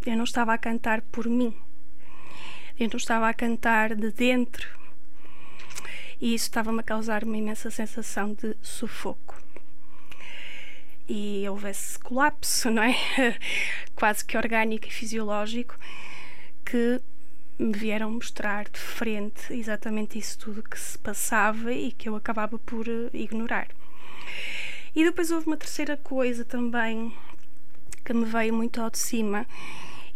Eu 0.05 0.17
não 0.17 0.25
estava 0.25 0.53
a 0.53 0.57
cantar 0.57 1.01
por 1.03 1.25
mim. 1.27 1.55
Eu 2.77 2.89
não 2.89 2.97
estava 2.97 3.29
a 3.29 3.33
cantar 3.33 3.95
de 3.95 4.11
dentro. 4.11 4.67
E 6.21 6.33
isso 6.33 6.45
estava-me 6.45 6.79
a 6.81 6.83
causar 6.83 7.23
uma 7.23 7.37
imensa 7.37 7.71
sensação 7.71 8.33
de 8.33 8.55
sufoco. 8.61 9.41
E 11.07 11.47
houvesse 11.49 11.97
colapso, 11.97 12.69
não 12.69 12.83
é? 12.83 12.95
Quase 13.95 14.23
que 14.23 14.37
orgânico 14.37 14.87
e 14.87 14.91
fisiológico, 14.91 15.77
que 16.65 17.01
me 17.57 17.73
vieram 17.73 18.11
mostrar 18.11 18.69
de 18.69 18.79
frente 18.79 19.53
exatamente 19.53 20.17
isso 20.17 20.37
tudo 20.39 20.63
que 20.63 20.79
se 20.79 20.97
passava 20.97 21.73
e 21.73 21.91
que 21.91 22.07
eu 22.07 22.15
acabava 22.15 22.57
por 22.59 22.87
uh, 22.87 23.09
ignorar. 23.13 23.67
E 24.95 25.03
depois 25.03 25.31
houve 25.31 25.47
uma 25.47 25.57
terceira 25.57 25.97
coisa 25.97 26.45
também 26.45 27.13
que 28.05 28.13
me 28.13 28.25
veio 28.25 28.53
muito 28.53 28.81
ao 28.81 28.89
de 28.89 28.97
cima, 28.97 29.45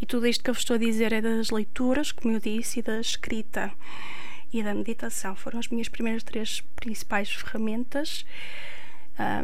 e 0.00 0.06
tudo 0.06 0.26
isto 0.26 0.42
que 0.42 0.50
eu 0.50 0.54
vos 0.54 0.62
estou 0.62 0.74
a 0.74 0.78
dizer 0.78 1.12
é 1.12 1.20
das 1.20 1.50
leituras, 1.50 2.12
como 2.12 2.34
eu 2.34 2.40
disse, 2.40 2.80
e 2.80 2.82
da 2.82 3.00
escrita 3.00 3.72
e 4.58 4.62
da 4.62 4.74
meditação. 4.74 5.34
Foram 5.36 5.58
as 5.58 5.68
minhas 5.68 5.88
primeiras 5.88 6.22
três 6.22 6.60
principais 6.76 7.30
ferramentas 7.30 8.24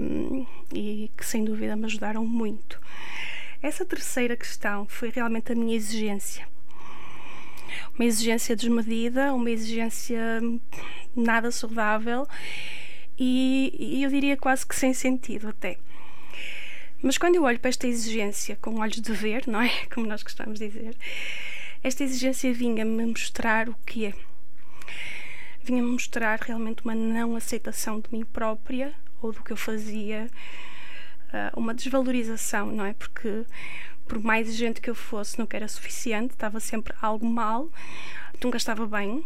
um, 0.01 0.47
e 0.73 1.11
que 1.17 1.25
sem 1.25 1.45
dúvida 1.45 1.77
me 1.77 1.85
ajudaram 1.85 2.25
muito. 2.25 2.81
Essa 3.63 3.85
terceira 3.85 4.37
questão 4.37 4.87
foi 4.87 5.11
realmente 5.11 5.53
a 5.53 5.55
minha 5.55 5.77
exigência 5.77 6.49
uma 7.99 8.05
exigência 8.05 8.57
desmedida, 8.57 9.35
uma 9.35 9.51
exigência 9.51 10.41
nada 11.15 11.51
saudável 11.51 12.27
e, 13.19 13.75
e 13.79 14.03
eu 14.03 14.11
diria 14.11 14.37
quase 14.37 14.67
que 14.67 14.75
sem 14.75 14.95
sentido 14.95 15.49
até. 15.49 15.77
Mas 17.03 17.17
quando 17.17 17.37
eu 17.37 17.45
olho 17.45 17.59
para 17.59 17.71
esta 17.71 17.87
exigência 17.87 18.57
com 18.57 18.81
olhos 18.81 19.01
de 19.01 19.13
ver, 19.13 19.47
não 19.47 19.61
é? 19.61 19.71
Como 19.93 20.07
nós 20.07 20.23
gostamos 20.23 20.59
de 20.59 20.69
dizer, 20.69 20.97
esta 21.83 22.05
exigência 22.05 22.53
vinha-me 22.53 23.07
mostrar 23.07 23.69
o 23.69 23.75
que 23.87 24.07
é. 24.07 24.15
Vinha-me 25.63 25.91
mostrar 25.91 26.39
realmente 26.41 26.83
uma 26.85 26.95
não 26.95 27.37
aceitação 27.37 28.01
de 28.01 28.11
mim 28.11 28.25
própria 28.25 28.95
ou 29.23 29.33
do 29.33 29.43
que 29.43 29.53
eu 29.53 29.57
fazia, 29.57 30.29
ah, 31.33 31.53
uma 31.57 31.75
desvalorização, 31.75 32.73
não 32.73 32.85
é? 32.85 32.95
Porque 32.95 33.45
por 34.11 34.19
mais 34.19 34.49
exigente 34.49 34.81
que 34.81 34.91
eu 34.91 34.95
fosse, 34.95 35.39
nunca 35.39 35.57
era 35.57 35.69
suficiente, 35.69 36.33
estava 36.33 36.59
sempre 36.59 36.93
algo 37.01 37.25
mal, 37.25 37.71
nunca 38.43 38.57
estava 38.57 38.85
bem. 38.85 39.25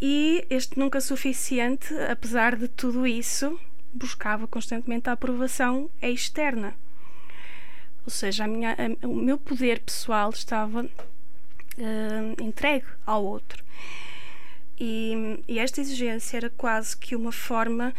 E 0.00 0.44
este 0.50 0.76
nunca 0.76 1.00
suficiente, 1.00 1.94
apesar 2.10 2.56
de 2.56 2.66
tudo 2.66 3.06
isso, 3.06 3.56
buscava 3.94 4.48
constantemente 4.48 5.08
a 5.08 5.12
aprovação 5.12 5.88
externa. 6.02 6.74
Ou 8.04 8.10
seja, 8.10 8.48
minha, 8.48 8.72
a, 8.72 9.06
o 9.06 9.14
meu 9.14 9.38
poder 9.38 9.78
pessoal 9.78 10.30
estava 10.30 10.88
uh, 11.78 12.42
entregue 12.42 12.86
ao 13.06 13.24
outro. 13.24 13.62
E, 14.78 15.42
e 15.46 15.58
esta 15.58 15.80
exigência 15.80 16.36
era 16.36 16.50
quase 16.50 16.96
que 16.96 17.14
uma 17.14 17.32
forma 17.32 17.94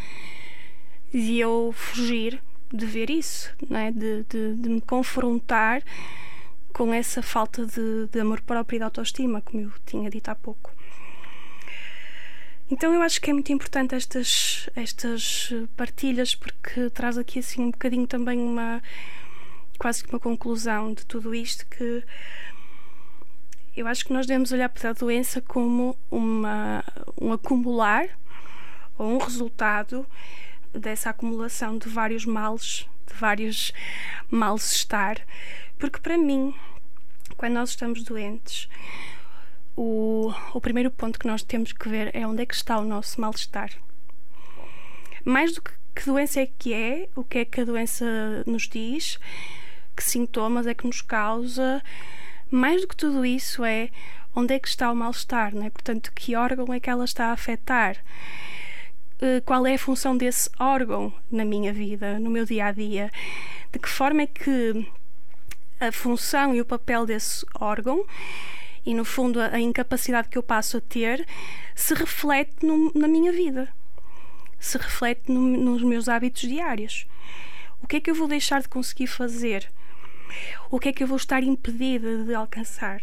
de 1.14 1.40
eu 1.40 1.74
fugir 1.76 2.42
de 2.74 2.86
ver 2.86 3.10
isso, 3.10 3.54
é? 3.70 3.92
de, 3.92 4.24
de, 4.24 4.56
de 4.56 4.70
me 4.70 4.82
confrontar 4.82 5.84
com 6.74 6.92
essa 6.92 7.22
falta 7.22 7.66
de, 7.66 8.08
de 8.08 8.20
amor 8.20 8.42
próprio 8.42 8.78
e 8.78 8.80
de 8.80 8.84
autoestima, 8.84 9.42
como 9.42 9.64
eu 9.64 9.72
tinha 9.86 10.10
dito 10.10 10.30
há 10.30 10.36
pouco. 10.36 10.74
Então 12.72 12.92
eu 12.92 13.02
acho 13.04 13.22
que 13.22 13.30
é 13.30 13.34
muito 13.34 13.52
importante 13.52 13.94
estas, 13.94 14.68
estas 14.76 15.54
partilhas 15.78 16.34
porque 16.34 16.90
traz 16.90 17.18
aqui 17.18 17.40
assim 17.40 17.66
um 17.66 17.72
bocadinho 17.72 18.08
também 18.08 18.40
uma 18.40 18.82
quase 19.78 20.04
que 20.04 20.10
uma 20.12 20.20
conclusão 20.20 20.94
de 20.94 21.06
tudo 21.06 21.36
isto 21.36 21.68
que 21.68 22.04
eu 23.76 23.88
acho 23.88 24.06
que 24.06 24.14
nós 24.14 24.26
devemos 24.26 24.52
olhar 24.52 24.70
para 24.70 24.90
a 24.90 24.94
doença 24.94 25.42
como 25.42 25.98
uma, 26.10 26.84
um 27.20 27.32
acumular 27.34 28.08
ou 28.98 29.16
um 29.16 29.18
resultado 29.18 30.06
dessa 30.72 31.10
acumulação 31.10 31.78
de 31.78 31.90
vários 31.90 32.26
males, 32.26 32.88
de 33.08 33.14
vários 33.16 33.74
mal-estar, 34.30 35.18
porque 35.78 36.00
para 36.00 36.18
mim, 36.18 36.54
quando 37.38 37.54
nós 37.54 37.70
estamos 37.70 38.04
doentes, 38.04 38.68
o, 39.76 40.32
o 40.54 40.62
primeiro 40.62 40.92
ponto 40.92 41.20
que 41.20 41.28
nós 41.28 41.44
temos 41.44 41.74
que 41.74 41.90
ver 41.90 42.16
é 42.16 42.26
onde 42.28 42.44
é 42.44 42.46
que 42.46 42.54
está 42.54 42.78
o 42.78 42.86
nosso 42.86 43.20
mal-estar. 43.20 43.72
Mais 45.26 45.54
do 45.54 45.62
que 45.62 45.72
que 45.96 46.06
doença 46.06 46.42
é 46.42 46.46
que 46.46 46.74
é, 46.74 47.08
o 47.16 47.24
que 47.24 47.40
é 47.40 47.46
que 47.46 47.62
a 47.62 47.66
doença 47.66 48.06
nos 48.46 48.68
diz, 48.68 49.20
que 49.96 50.04
sintomas 50.04 50.66
é 50.66 50.74
que 50.74 50.88
nos 50.88 51.02
causa, 51.02 51.84
mais 52.54 52.82
do 52.82 52.88
que 52.88 52.96
tudo 52.96 53.26
isso 53.26 53.64
é 53.64 53.90
onde 54.36 54.54
é 54.54 54.60
que 54.60 54.68
está 54.68 54.92
o 54.92 54.96
mal-estar, 54.96 55.54
não 55.54 55.64
é? 55.64 55.70
Portanto, 55.70 56.12
que 56.14 56.36
órgão 56.36 56.74
é 56.74 56.80
que 56.80 56.90
ela 56.90 57.06
está 57.06 57.28
a 57.28 57.34
afetar. 57.34 57.98
Eh, 59.22 59.42
qual 59.46 59.66
é 59.66 59.76
a 59.76 59.80
função 59.80 60.18
desse 60.18 60.50
órgão 60.60 61.14
na 61.32 61.46
minha 61.46 61.72
vida, 61.72 62.20
no 62.20 62.30
meu 62.30 62.46
dia 62.46 62.66
a 62.66 62.72
dia, 62.72 63.10
de 63.72 63.80
que 63.80 63.88
forma 63.88 64.24
é 64.24 64.28
que 64.28 64.86
a 65.80 65.92
função 65.92 66.54
e 66.54 66.62
o 66.62 66.66
papel 66.66 67.06
desse 67.06 67.46
órgão 67.60 68.06
e, 68.86 68.94
no 68.94 69.06
fundo, 69.06 69.40
a, 69.40 69.60
incapacidade 69.60 70.28
que 70.28 70.38
eu 70.38 70.44
passo 70.44 70.78
a 70.78 70.82
ter 70.82 71.26
se 71.74 71.94
reflete 71.94 72.66
no, 72.66 72.92
na 72.94 73.08
minha 73.08 73.32
vida, 73.32 73.70
se 74.60 74.78
reflete 74.78 75.32
no, 75.32 75.42
nos 75.42 75.84
meus 75.84 76.10
hábitos 76.10 76.42
diários. 76.42 77.08
O 77.82 77.88
que 77.88 77.98
é 77.98 78.02
que 78.02 78.12
eu 78.12 78.16
vou 78.16 78.28
deixar 78.28 78.62
de 78.62 78.68
conseguir 78.68 79.08
fazer? 79.08 79.72
O 80.70 80.80
que 80.80 80.90
é 80.90 80.94
que 80.94 81.04
eu 81.04 81.08
vou 81.08 81.18
estar 81.18 81.44
impedida 81.44 82.24
de 82.24 82.34
alcançar? 82.34 83.02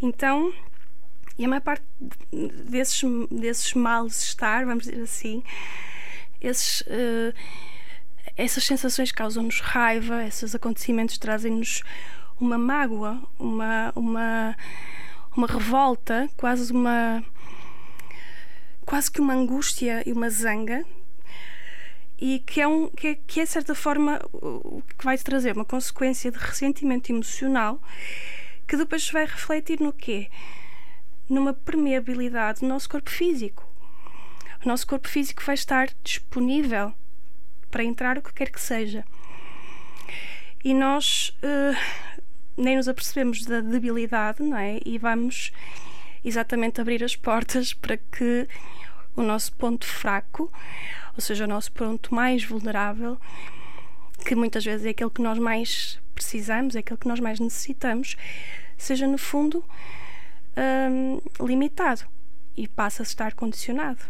Então, 0.00 0.52
e 1.38 1.44
a 1.44 1.48
maior 1.48 1.60
parte 1.60 1.84
desses, 2.30 3.02
desses 3.30 3.74
males-estar, 3.74 4.64
vamos 4.64 4.84
dizer 4.84 5.02
assim, 5.02 5.42
esses, 6.40 6.82
uh, 6.82 7.34
essas 8.36 8.64
sensações 8.64 9.10
causam-nos 9.10 9.60
raiva, 9.60 10.24
esses 10.24 10.54
acontecimentos 10.54 11.18
trazem-nos 11.18 11.82
uma 12.40 12.58
mágoa, 12.58 13.20
uma, 13.38 13.92
uma, 13.96 14.56
uma 15.36 15.46
revolta, 15.46 16.28
quase 16.36 16.72
uma 16.72 17.22
quase 18.84 19.10
que 19.10 19.20
uma 19.20 19.32
angústia 19.32 20.02
e 20.06 20.12
uma 20.12 20.28
zanga 20.28 20.84
e 22.18 22.38
que 22.40 22.60
é, 22.60 22.68
um, 22.68 22.88
que 22.88 23.08
é, 23.08 23.14
que 23.14 23.40
é 23.40 23.44
de 23.44 23.50
certa 23.50 23.74
forma 23.74 24.20
o 24.32 24.82
que 24.96 25.04
vai 25.04 25.18
trazer 25.18 25.54
uma 25.54 25.64
consequência 25.64 26.30
de 26.30 26.38
ressentimento 26.38 27.10
emocional 27.10 27.80
que 28.66 28.76
depois 28.76 29.08
vai 29.10 29.26
refletir 29.26 29.80
no 29.80 29.92
quê? 29.92 30.30
Numa 31.28 31.52
permeabilidade 31.52 32.60
do 32.60 32.66
nosso 32.66 32.88
corpo 32.88 33.10
físico. 33.10 33.68
O 34.64 34.68
nosso 34.68 34.86
corpo 34.86 35.08
físico 35.08 35.42
vai 35.44 35.54
estar 35.54 35.88
disponível 36.02 36.94
para 37.70 37.84
entrar 37.84 38.16
o 38.16 38.22
que 38.22 38.32
quer 38.32 38.50
que 38.50 38.60
seja. 38.60 39.04
E 40.64 40.72
nós 40.72 41.36
uh, 41.42 41.76
nem 42.56 42.76
nos 42.76 42.88
apercebemos 42.88 43.44
da 43.44 43.60
debilidade, 43.60 44.42
não 44.42 44.56
é? 44.56 44.80
E 44.84 44.96
vamos 44.96 45.52
exatamente 46.24 46.80
abrir 46.80 47.04
as 47.04 47.14
portas 47.14 47.74
para 47.76 47.96
que 47.98 48.48
o 49.16 49.22
nosso 49.22 49.52
ponto 49.54 49.86
fraco, 49.86 50.50
ou 51.14 51.20
seja, 51.20 51.44
o 51.44 51.48
nosso 51.48 51.70
ponto 51.72 52.14
mais 52.14 52.44
vulnerável, 52.44 53.18
que 54.24 54.34
muitas 54.34 54.64
vezes 54.64 54.86
é 54.86 54.90
aquele 54.90 55.10
que 55.10 55.22
nós 55.22 55.38
mais 55.38 56.00
precisamos, 56.14 56.76
é 56.76 56.80
aquele 56.80 56.98
que 56.98 57.08
nós 57.08 57.20
mais 57.20 57.40
necessitamos, 57.40 58.16
seja 58.76 59.06
no 59.06 59.18
fundo 59.18 59.64
hum, 60.56 61.20
limitado 61.46 62.02
e 62.56 62.68
passa 62.68 63.02
a 63.02 63.04
estar 63.04 63.34
condicionado. 63.34 64.00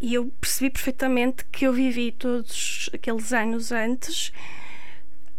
E 0.00 0.14
eu 0.14 0.32
percebi 0.40 0.70
perfeitamente 0.70 1.44
que 1.46 1.66
eu 1.66 1.72
vivi 1.72 2.10
todos 2.10 2.88
aqueles 2.92 3.32
anos 3.32 3.70
antes 3.70 4.32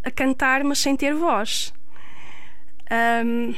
a 0.04 0.10
cantar, 0.10 0.62
mas 0.62 0.78
sem 0.78 0.96
ter 0.96 1.14
voz. 1.14 1.72
Um, 3.24 3.54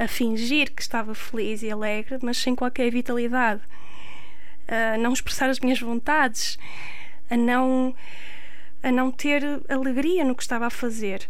a 0.00 0.08
fingir 0.08 0.72
que 0.74 0.80
estava 0.80 1.14
feliz 1.14 1.62
e 1.62 1.70
alegre, 1.70 2.18
mas 2.22 2.38
sem 2.38 2.54
qualquer 2.56 2.90
vitalidade. 2.90 3.60
A 4.66 4.96
não 4.96 5.12
expressar 5.12 5.50
as 5.50 5.60
minhas 5.60 5.78
vontades, 5.78 6.58
a 7.28 7.36
não, 7.36 7.94
a 8.82 8.90
não 8.90 9.12
ter 9.12 9.42
alegria 9.68 10.24
no 10.24 10.34
que 10.34 10.42
estava 10.42 10.66
a 10.66 10.70
fazer. 10.70 11.28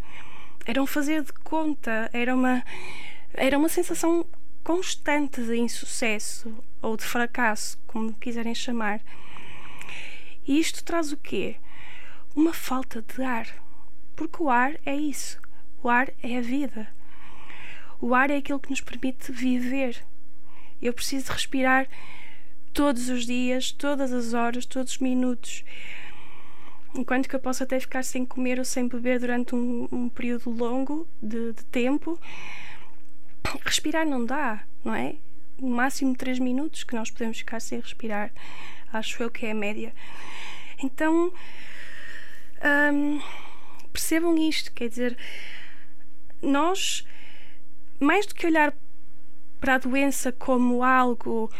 Era 0.64 0.80
um 0.80 0.86
fazer 0.86 1.24
de 1.24 1.32
conta, 1.32 2.08
era 2.12 2.32
uma, 2.32 2.62
era 3.34 3.58
uma 3.58 3.68
sensação 3.68 4.24
constante 4.62 5.42
de 5.42 5.56
insucesso 5.56 6.54
ou 6.80 6.96
de 6.96 7.04
fracasso, 7.04 7.76
como 7.88 8.12
quiserem 8.14 8.54
chamar. 8.54 9.00
E 10.46 10.60
isto 10.60 10.84
traz 10.84 11.10
o 11.10 11.16
quê? 11.16 11.56
Uma 12.36 12.52
falta 12.52 13.02
de 13.02 13.20
ar. 13.24 13.48
Porque 14.14 14.40
o 14.40 14.48
ar 14.48 14.74
é 14.86 14.94
isso. 14.94 15.40
O 15.82 15.88
ar 15.88 16.08
é 16.22 16.38
a 16.38 16.40
vida. 16.40 16.99
O 18.00 18.14
ar 18.14 18.30
é 18.30 18.36
aquilo 18.36 18.58
que 18.58 18.70
nos 18.70 18.80
permite 18.80 19.30
viver. 19.30 20.02
Eu 20.80 20.92
preciso 20.92 21.32
respirar 21.32 21.86
todos 22.72 23.08
os 23.08 23.26
dias, 23.26 23.72
todas 23.72 24.12
as 24.12 24.32
horas, 24.32 24.64
todos 24.64 24.92
os 24.92 24.98
minutos. 24.98 25.64
Enquanto 26.94 27.28
que 27.28 27.36
eu 27.36 27.40
posso 27.40 27.62
até 27.62 27.78
ficar 27.78 28.02
sem 28.02 28.24
comer 28.24 28.58
ou 28.58 28.64
sem 28.64 28.88
beber 28.88 29.20
durante 29.20 29.54
um, 29.54 29.86
um 29.92 30.08
período 30.08 30.50
longo 30.50 31.06
de, 31.22 31.52
de, 31.52 31.64
tempo, 31.66 32.18
respirar 33.64 34.06
não 34.06 34.24
dá, 34.24 34.64
não 34.84 34.94
é? 34.94 35.16
No 35.58 35.68
máximo 35.68 36.16
3 36.16 36.38
minutos 36.38 36.82
que 36.82 36.94
nós 36.94 37.10
podemos 37.10 37.38
ficar 37.38 37.60
sem 37.60 37.78
respirar. 37.78 38.32
Acho 38.92 39.22
eu 39.22 39.30
que 39.30 39.46
é 39.46 39.52
a 39.52 39.54
média. 39.54 39.94
Então, 40.82 41.32
hum, 42.92 43.20
percebam 43.92 44.36
isto, 44.38 44.72
quer 44.72 44.88
dizer, 44.88 45.16
nós 46.42 47.04
mais 48.00 48.26
do 48.26 48.34
que 48.34 48.46
olhar 48.46 48.74
para 49.60 49.74
a 49.74 49.78
doença 49.78 50.32
como 50.32 50.82
algo 50.82 51.50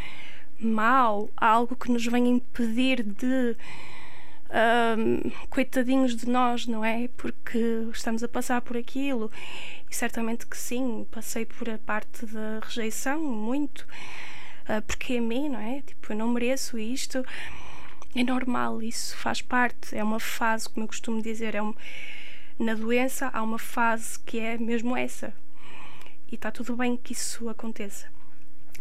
mau, 0.59 1.31
algo 1.37 1.77
que 1.77 1.91
nos 1.91 2.05
vem 2.07 2.29
impedir 2.29 3.03
de 3.03 3.57
um, 4.51 5.31
coitadinhos 5.49 6.17
de 6.17 6.29
nós, 6.29 6.67
não 6.67 6.85
é? 6.85 7.09
Porque 7.17 7.59
estamos 7.93 8.23
a 8.23 8.29
passar 8.29 8.61
por 8.61 8.77
aquilo 8.77 9.31
e 9.91 9.95
certamente 9.95 10.47
que 10.47 10.57
sim, 10.57 11.07
passei 11.11 11.45
por 11.45 11.69
a 11.69 11.79
parte 11.79 12.27
da 12.27 12.61
rejeição 12.63 13.21
muito, 13.23 13.87
uh, 14.69 14.83
porque 14.87 15.17
a 15.17 15.21
mim, 15.21 15.49
não 15.49 15.61
é? 15.61 15.83
Tipo, 15.83 16.13
eu 16.13 16.17
não 16.17 16.29
mereço 16.29 16.79
isto. 16.79 17.25
É 18.15 18.25
normal, 18.25 18.83
isso 18.83 19.17
faz 19.17 19.41
parte, 19.41 19.97
é 19.97 20.03
uma 20.03 20.19
fase, 20.19 20.69
como 20.69 20.85
eu 20.85 20.89
costumo 20.89 21.23
dizer, 21.23 21.55
é 21.55 21.63
um, 21.63 21.73
na 22.59 22.75
doença 22.75 23.31
há 23.33 23.41
uma 23.41 23.59
fase 23.59 24.19
que 24.21 24.39
é 24.41 24.59
mesmo 24.59 24.97
essa, 24.97 25.33
e 26.31 26.35
está 26.35 26.51
tudo 26.51 26.77
bem 26.77 26.97
que 26.97 27.13
isso 27.13 27.49
aconteça. 27.49 28.09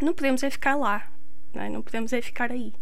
Não 0.01 0.13
podemos 0.13 0.43
é 0.43 0.49
ficar 0.49 0.75
lá, 0.75 1.11
não, 1.53 1.61
é? 1.61 1.69
não 1.69 1.81
podemos 1.81 2.13
é 2.13 2.21
ficar 2.21 2.51
aí. 2.51 2.73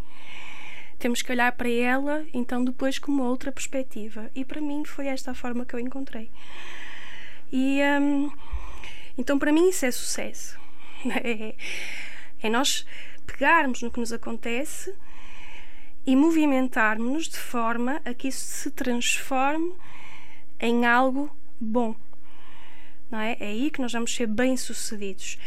Temos 0.99 1.21
que 1.21 1.31
olhar 1.31 1.51
para 1.51 1.69
ela, 1.69 2.25
então, 2.33 2.65
depois 2.65 2.97
com 2.97 3.11
uma 3.11 3.25
outra 3.25 3.51
perspectiva. 3.51 4.31
E 4.33 4.43
para 4.43 4.59
mim 4.59 4.83
foi 4.83 5.07
esta 5.07 5.31
a 5.31 5.35
forma 5.35 5.63
que 5.63 5.75
eu 5.75 5.79
encontrei. 5.79 6.31
E 7.51 7.79
hum, 8.01 8.31
então, 9.17 9.39
para 9.39 9.51
mim, 9.51 9.69
isso 9.69 9.85
é 9.85 9.91
sucesso. 9.91 10.57
É, 11.23 11.55
é 12.41 12.49
nós 12.49 12.85
pegarmos 13.25 13.81
no 13.81 13.91
que 13.91 13.99
nos 13.99 14.11
acontece 14.11 14.93
e 16.05 16.15
movimentarmos-nos 16.15 17.29
de 17.29 17.37
forma 17.37 18.01
a 18.03 18.13
que 18.13 18.27
isso 18.27 18.45
se 18.45 18.71
transforme 18.71 19.75
em 20.59 20.85
algo 20.85 21.35
bom 21.59 21.95
não 23.09 23.19
é? 23.19 23.37
É 23.39 23.47
aí 23.47 23.71
que 23.71 23.81
nós 23.81 23.91
vamos 23.91 24.13
ser 24.13 24.27
bem-sucedidos. 24.27 25.37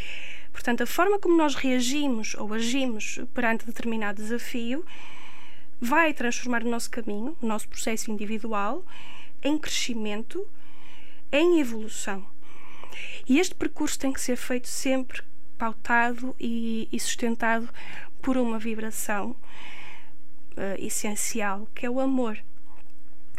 Portanto, 0.53 0.83
a 0.83 0.87
forma 0.87 1.19
como 1.19 1.37
nós 1.37 1.55
reagimos 1.55 2.35
ou 2.35 2.53
agimos 2.53 3.19
perante 3.33 3.67
determinado 3.67 4.23
desafio 4.23 4.85
vai 5.81 6.13
transformar 6.13 6.63
o 6.63 6.69
nosso 6.69 6.91
caminho, 6.91 7.37
o 7.41 7.47
nosso 7.47 7.69
processo 7.69 8.11
individual, 8.11 8.85
em 9.43 9.59
crescimento, 9.59 10.47
em 11.33 11.61
evolução. 11.61 12.27
E 13.29 13.39
este 13.39 13.55
percurso 13.55 13.99
tem 13.99 14.13
que 14.13 14.21
ser 14.21 14.37
feito 14.37 14.69
sempre 14.69 15.23
pautado 15.57 16.35
e, 16.39 16.89
e 16.93 16.99
sustentado 16.99 17.69
por 18.21 18.37
uma 18.37 18.59
vibração 18.59 19.31
uh, 19.31 20.77
essencial, 20.79 21.69
que 21.75 21.87
é 21.87 21.91
o 21.91 22.01
amor. 22.01 22.39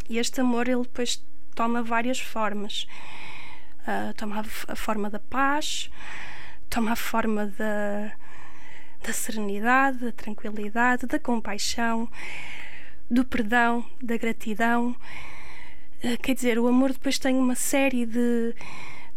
E 0.10 0.18
este 0.18 0.42
amor 0.42 0.68
ele 0.68 0.82
depois 0.82 1.24
toma 1.54 1.84
várias 1.84 2.20
formas 2.20 2.88
uh, 3.88 4.14
toma 4.16 4.44
a, 4.68 4.76
forma 4.76 5.10
da 5.10 5.20
paz, 5.20 5.90
toma 6.70 6.92
a 6.92 6.96
forma 6.96 7.48
da, 7.48 8.12
da 9.06 9.14
serenidade, 9.14 10.00
da 10.00 10.12
tranquilidade, 10.12 11.06
da 11.06 11.20
compaixão, 11.20 12.10
do 13.10 13.26
perdão, 13.26 13.86
da 14.02 14.18
gratidão. 14.18 14.96
Uh, 16.04 16.18
quer 16.22 16.36
dizer, 16.36 16.60
o 16.60 16.68
amor 16.68 16.94
depois 16.94 17.20
tem 17.20 17.36
uma 17.36 17.56
série 17.56 18.06
de, 18.06 18.56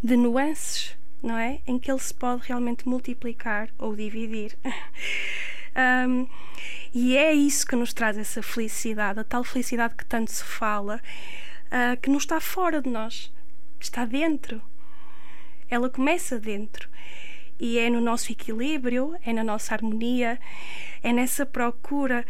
de 0.03 0.17
nuances, 0.17 0.97
não 1.23 1.39
é? 1.39 1.61
Em 1.67 1.79
que 1.79 1.91
ele 1.91 2.01
se 2.01 2.13
pode 2.13 2.47
realmente 2.47 2.89
multiplicar 2.89 3.69
ou 3.79 3.97
dividir. 3.97 4.57
um, 6.09 6.27
e 6.93 7.17
é 7.17 7.33
isso 7.33 7.67
que 7.67 7.75
nos 7.75 7.93
traz 7.93 8.17
essa 8.17 8.43
felicidade, 8.43 9.19
a 9.19 9.25
tal 9.25 9.43
felicidade 9.43 9.95
que 9.95 10.05
tanto 10.05 10.31
se 10.31 10.45
fala, 10.45 11.01
uh, 11.67 12.01
que 12.01 12.09
não 12.09 12.19
está 12.19 12.41
fora 12.41 12.81
de 12.81 12.89
nós, 12.89 13.33
está 13.85 14.05
dentro. 14.05 14.61
Ela 15.69 15.89
começa 15.89 16.39
dentro. 16.39 16.89
E 17.59 17.79
é 17.79 17.89
no 17.89 18.01
nosso 18.01 18.33
equilíbrio, 18.33 19.17
é 19.25 19.33
na 19.33 19.45
nossa 19.45 19.75
harmonia, 19.75 20.39
é 21.03 21.13
nessa 21.13 21.47
procura 21.47 22.27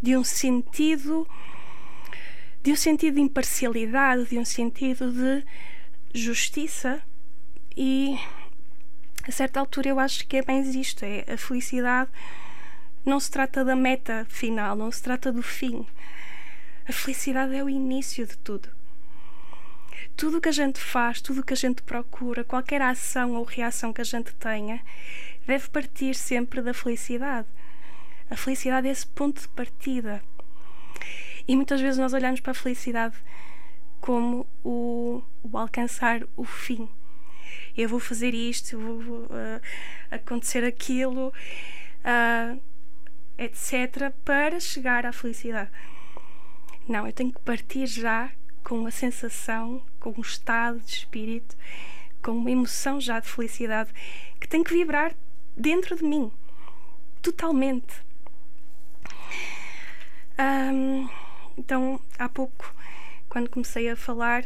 de 0.00 0.16
um 0.16 0.24
sentido 0.24 1.28
de 2.62 2.72
um 2.72 2.76
sentido 2.76 3.16
de 3.16 3.20
imparcialidade, 3.20 4.24
de 4.24 4.38
um 4.38 4.44
sentido 4.44 5.12
de 5.12 5.44
justiça 6.14 7.02
e 7.76 8.18
a 9.28 9.30
certa 9.30 9.60
altura 9.60 9.90
eu 9.90 10.00
acho 10.00 10.26
que 10.26 10.38
é 10.38 10.44
mais 10.46 10.74
isto, 10.74 11.04
é 11.04 11.26
a 11.28 11.36
felicidade 11.36 12.10
não 13.04 13.20
se 13.20 13.30
trata 13.30 13.62
da 13.64 13.76
meta 13.76 14.26
final, 14.30 14.74
não 14.74 14.90
se 14.90 15.02
trata 15.02 15.30
do 15.30 15.42
fim. 15.42 15.86
A 16.88 16.92
felicidade 16.92 17.54
é 17.54 17.62
o 17.62 17.68
início 17.68 18.26
de 18.26 18.36
tudo. 18.38 18.68
Tudo 20.16 20.38
o 20.38 20.40
que 20.40 20.48
a 20.48 20.52
gente 20.52 20.78
faz, 20.80 21.20
tudo 21.20 21.40
o 21.40 21.44
que 21.44 21.52
a 21.52 21.56
gente 21.56 21.82
procura, 21.82 22.44
qualquer 22.44 22.82
ação 22.82 23.32
ou 23.32 23.44
reação 23.44 23.92
que 23.92 24.00
a 24.00 24.04
gente 24.04 24.34
tenha, 24.34 24.80
deve 25.46 25.68
partir 25.68 26.14
sempre 26.14 26.62
da 26.62 26.74
felicidade. 26.74 27.48
A 28.30 28.36
felicidade 28.36 28.88
é 28.88 28.90
esse 28.90 29.06
ponto 29.06 29.40
de 29.40 29.48
partida. 29.48 30.22
E 31.46 31.54
muitas 31.54 31.80
vezes 31.80 31.98
nós 31.98 32.12
olhamos 32.12 32.40
para 32.40 32.52
a 32.52 32.54
felicidade 32.54 33.16
como 34.00 34.46
o, 34.62 35.22
o 35.42 35.58
alcançar 35.58 36.22
o 36.36 36.44
fim. 36.44 36.88
Eu 37.76 37.88
vou 37.88 38.00
fazer 38.00 38.34
isto, 38.34 38.78
vou, 38.78 39.00
vou 39.00 39.18
uh, 39.24 39.60
acontecer 40.10 40.64
aquilo, 40.64 41.32
uh, 42.04 42.62
etc., 43.36 44.12
para 44.24 44.60
chegar 44.60 45.04
à 45.04 45.12
felicidade. 45.12 45.70
Não, 46.88 47.06
eu 47.06 47.12
tenho 47.12 47.32
que 47.32 47.40
partir 47.40 47.86
já 47.86 48.30
com 48.64 48.78
uma 48.78 48.90
sensação, 48.90 49.82
com 50.00 50.14
um 50.16 50.22
estado 50.22 50.80
de 50.80 50.92
espírito, 50.92 51.54
com 52.22 52.32
uma 52.32 52.50
emoção 52.50 52.98
já 53.00 53.20
de 53.20 53.28
felicidade 53.28 53.92
que 54.40 54.48
tem 54.48 54.64
que 54.64 54.72
vibrar 54.72 55.14
dentro 55.54 55.94
de 55.94 56.02
mim, 56.02 56.32
totalmente. 57.20 58.02
Um, 60.38 61.08
então, 61.56 62.00
há 62.18 62.28
pouco, 62.28 62.74
quando 63.28 63.50
comecei 63.50 63.88
a 63.90 63.96
falar, 63.96 64.44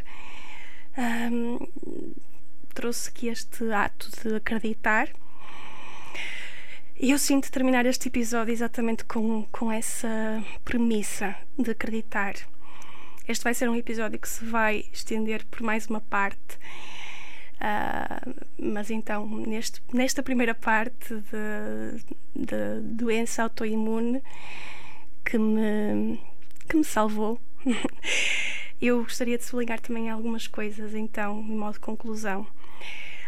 um, 1.31 1.57
trouxe 2.73 3.09
aqui 3.09 3.27
este 3.27 3.71
ato 3.71 4.09
de 4.21 4.35
acreditar. 4.35 5.09
E 6.99 7.11
eu 7.11 7.17
sinto 7.17 7.49
terminar 7.49 7.85
este 7.85 8.09
episódio 8.09 8.51
exatamente 8.51 9.05
com, 9.05 9.45
com 9.51 9.71
essa 9.71 10.43
premissa 10.65 11.33
de 11.57 11.71
acreditar. 11.71 12.35
Este 13.29 13.43
vai 13.43 13.53
ser 13.53 13.69
um 13.69 13.75
episódio 13.75 14.17
que 14.17 14.27
se 14.27 14.43
vai 14.43 14.85
estender 14.91 15.45
por 15.45 15.61
mais 15.61 15.85
uma 15.85 16.01
parte. 16.01 16.57
Uh, 17.61 18.33
mas 18.57 18.89
então, 18.89 19.27
neste, 19.27 19.83
nesta 19.93 20.23
primeira 20.23 20.55
parte 20.55 21.13
de, 22.33 22.81
doença 22.81 23.43
autoimune 23.43 24.23
que 25.23 25.37
me, 25.37 26.19
que 26.67 26.75
me 26.75 26.83
salvou, 26.83 27.39
eu 28.81 29.03
gostaria 29.03 29.37
de 29.37 29.43
sublinhar 29.43 29.79
também 29.79 30.09
algumas 30.09 30.47
coisas, 30.47 30.95
então, 30.95 31.41
em 31.41 31.55
modo 31.55 31.73
de 31.73 31.81
conclusão. 31.81 32.47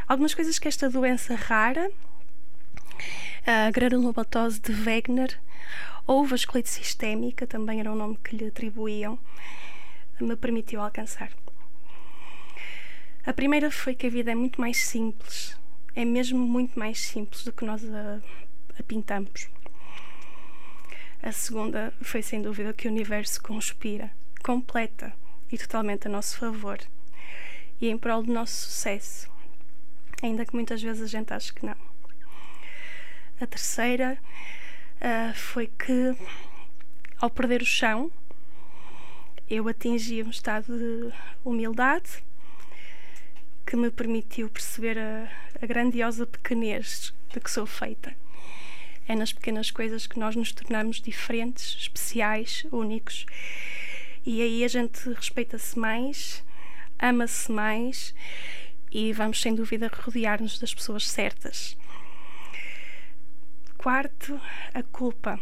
Algumas 0.07 0.33
coisas 0.33 0.57
que 0.57 0.67
esta 0.67 0.89
doença 0.89 1.35
rara 1.35 1.91
a 3.45 3.69
granulomatose 3.69 4.59
de 4.59 4.71
Wegener 4.71 5.39
ou 6.07 6.25
vasculite 6.25 6.69
sistémica, 6.69 7.45
também 7.45 7.79
era 7.79 7.91
o 7.91 7.95
nome 7.95 8.17
que 8.23 8.35
lhe 8.35 8.47
atribuíam, 8.47 9.19
me 10.23 10.35
permitiu 10.35 10.81
alcançar. 10.81 11.31
A 13.25 13.33
primeira 13.33 13.69
foi 13.69 13.93
que 13.93 14.07
a 14.07 14.09
vida 14.09 14.31
é 14.31 14.35
muito 14.35 14.59
mais 14.59 14.77
simples, 14.77 15.55
é 15.95 16.03
mesmo 16.03 16.39
muito 16.39 16.77
mais 16.77 16.99
simples 16.99 17.43
do 17.43 17.51
que 17.51 17.63
nós 17.63 17.83
a, 17.85 18.19
a 18.79 18.83
pintamos. 18.83 19.49
A 21.21 21.31
segunda 21.31 21.93
foi 22.01 22.23
sem 22.23 22.41
dúvida 22.41 22.73
que 22.73 22.87
o 22.87 22.91
universo 22.91 23.41
conspira, 23.43 24.11
completa 24.43 25.13
e 25.51 25.57
totalmente 25.57 26.07
a 26.07 26.09
nosso 26.09 26.37
favor 26.37 26.79
e 27.79 27.89
em 27.89 27.97
prol 27.97 28.23
do 28.23 28.31
nosso 28.31 28.53
sucesso, 28.53 29.29
ainda 30.21 30.45
que 30.45 30.53
muitas 30.53 30.81
vezes 30.81 31.03
a 31.03 31.07
gente 31.07 31.33
ache 31.33 31.53
que 31.53 31.65
não. 31.65 31.75
A 33.39 33.47
terceira 33.47 34.17
uh, 34.97 35.33
foi 35.35 35.67
que, 35.67 36.15
ao 37.17 37.29
perder 37.29 37.61
o 37.61 37.65
chão, 37.65 38.11
eu 39.51 39.67
atingi 39.67 40.23
um 40.23 40.29
estado 40.29 40.77
de 40.77 41.13
humildade 41.43 42.23
que 43.65 43.75
me 43.75 43.91
permitiu 43.91 44.49
perceber 44.49 44.97
a, 44.97 45.29
a 45.61 45.65
grandiosa 45.65 46.25
pequenez 46.25 47.13
de 47.33 47.37
que 47.37 47.51
sou 47.51 47.65
feita. 47.65 48.15
É 49.05 49.13
nas 49.13 49.33
pequenas 49.33 49.69
coisas 49.69 50.07
que 50.07 50.17
nós 50.17 50.37
nos 50.37 50.53
tornamos 50.53 51.01
diferentes, 51.01 51.75
especiais, 51.77 52.65
únicos. 52.71 53.25
E 54.25 54.41
aí 54.41 54.63
a 54.63 54.69
gente 54.69 55.09
respeita-se 55.09 55.77
mais, 55.77 56.41
ama-se 56.97 57.51
mais 57.51 58.15
e 58.89 59.11
vamos 59.11 59.41
sem 59.41 59.53
dúvida 59.53 59.91
rodear-nos 59.93 60.59
das 60.59 60.73
pessoas 60.73 61.09
certas. 61.09 61.75
Quarto, 63.77 64.39
a 64.73 64.81
culpa. 64.81 65.37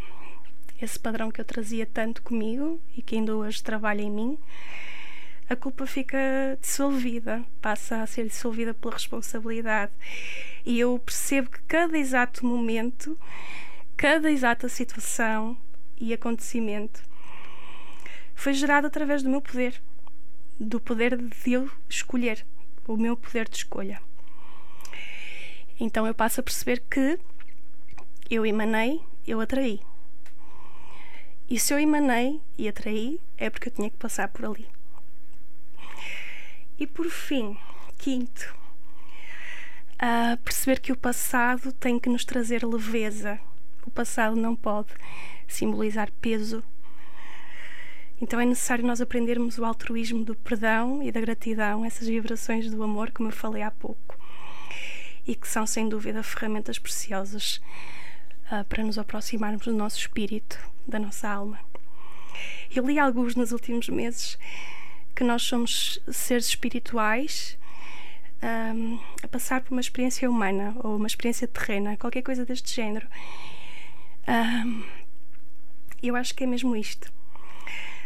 Esse 0.80 0.98
padrão 0.98 1.30
que 1.30 1.40
eu 1.40 1.44
trazia 1.44 1.84
tanto 1.84 2.22
comigo 2.22 2.80
e 2.96 3.02
que 3.02 3.14
ainda 3.14 3.36
hoje 3.36 3.62
trabalha 3.62 4.02
em 4.02 4.10
mim, 4.10 4.38
a 5.48 5.56
culpa 5.56 5.84
fica 5.84 6.16
dissolvida, 6.60 7.44
passa 7.60 8.02
a 8.02 8.06
ser 8.06 8.26
dissolvida 8.28 8.72
pela 8.72 8.94
responsabilidade. 8.94 9.92
E 10.64 10.78
eu 10.78 10.98
percebo 10.98 11.50
que 11.50 11.60
cada 11.62 11.98
exato 11.98 12.46
momento, 12.46 13.18
cada 13.96 14.30
exata 14.30 14.68
situação 14.68 15.56
e 15.98 16.14
acontecimento 16.14 17.02
foi 18.34 18.54
gerado 18.54 18.86
através 18.86 19.22
do 19.22 19.28
meu 19.28 19.42
poder, 19.42 19.82
do 20.58 20.80
poder 20.80 21.16
de 21.18 21.52
eu 21.52 21.70
escolher, 21.88 22.46
o 22.86 22.96
meu 22.96 23.16
poder 23.16 23.48
de 23.48 23.56
escolha. 23.56 24.00
Então 25.78 26.06
eu 26.06 26.14
passo 26.14 26.40
a 26.40 26.42
perceber 26.42 26.82
que 26.88 27.18
eu 28.30 28.46
emanei, 28.46 29.00
eu 29.26 29.40
atraí. 29.40 29.80
E 31.50 31.58
se 31.58 31.74
eu 31.74 31.80
emanei 31.80 32.40
e 32.56 32.68
atraí, 32.68 33.20
é 33.36 33.50
porque 33.50 33.68
eu 33.68 33.72
tinha 33.72 33.90
que 33.90 33.96
passar 33.96 34.28
por 34.28 34.44
ali. 34.44 34.68
E 36.78 36.86
por 36.86 37.10
fim, 37.10 37.58
quinto, 37.98 38.54
a 39.98 40.38
perceber 40.44 40.80
que 40.80 40.92
o 40.92 40.96
passado 40.96 41.72
tem 41.72 41.98
que 41.98 42.08
nos 42.08 42.24
trazer 42.24 42.64
leveza. 42.64 43.40
O 43.84 43.90
passado 43.90 44.36
não 44.36 44.54
pode 44.54 44.94
simbolizar 45.48 46.12
peso. 46.20 46.62
Então 48.20 48.38
é 48.38 48.46
necessário 48.46 48.86
nós 48.86 49.00
aprendermos 49.00 49.58
o 49.58 49.64
altruísmo 49.64 50.22
do 50.24 50.36
perdão 50.36 51.02
e 51.02 51.10
da 51.10 51.20
gratidão, 51.20 51.84
essas 51.84 52.06
vibrações 52.06 52.70
do 52.70 52.80
amor, 52.82 53.10
como 53.10 53.28
eu 53.28 53.32
falei 53.32 53.62
há 53.62 53.72
pouco, 53.72 54.16
e 55.26 55.34
que 55.34 55.48
são 55.48 55.66
sem 55.66 55.88
dúvida 55.88 56.22
ferramentas 56.22 56.78
preciosas 56.78 57.60
uh, 58.50 58.64
para 58.64 58.84
nos 58.84 58.98
aproximarmos 58.98 59.64
do 59.64 59.72
nosso 59.72 59.98
espírito, 59.98 60.58
da 60.86 60.98
nossa 60.98 61.28
alma. 61.28 61.58
Eu 62.74 62.86
li 62.86 62.98
alguns 62.98 63.34
nos 63.34 63.52
últimos 63.52 63.88
meses 63.88 64.38
que 65.14 65.24
nós 65.24 65.42
somos 65.42 66.00
seres 66.10 66.46
espirituais 66.46 67.58
um, 68.42 68.98
a 69.22 69.28
passar 69.28 69.60
por 69.60 69.72
uma 69.72 69.80
experiência 69.80 70.30
humana 70.30 70.74
ou 70.82 70.96
uma 70.96 71.06
experiência 71.06 71.46
terrena, 71.46 71.96
qualquer 71.96 72.22
coisa 72.22 72.44
deste 72.44 72.74
género. 72.74 73.06
Um, 74.26 74.84
eu 76.02 76.16
acho 76.16 76.34
que 76.34 76.44
é 76.44 76.46
mesmo 76.46 76.74
isto. 76.74 77.12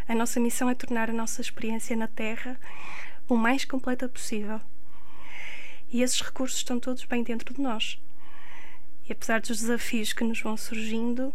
A 0.09 0.15
nossa 0.15 0.41
missão 0.41 0.69
é 0.69 0.75
tornar 0.75 1.09
a 1.09 1.13
nossa 1.13 1.41
experiência 1.41 1.97
na 1.97 2.09
Terra 2.09 2.59
o 3.29 3.37
mais 3.37 3.65
completa 3.65 4.09
possível. 4.09 4.61
E 5.91 6.03
esses 6.03 6.21
recursos 6.21 6.59
estão 6.59 6.81
todos 6.81 7.05
bem 7.05 7.23
dentro 7.23 7.55
de 7.55 7.61
nós. 7.61 7.99
E 9.09 9.13
apesar 9.13 9.41
dos 9.41 9.61
desafios 9.61 10.13
que 10.13 10.25
nos 10.25 10.41
vão 10.41 10.57
surgindo, 10.57 11.33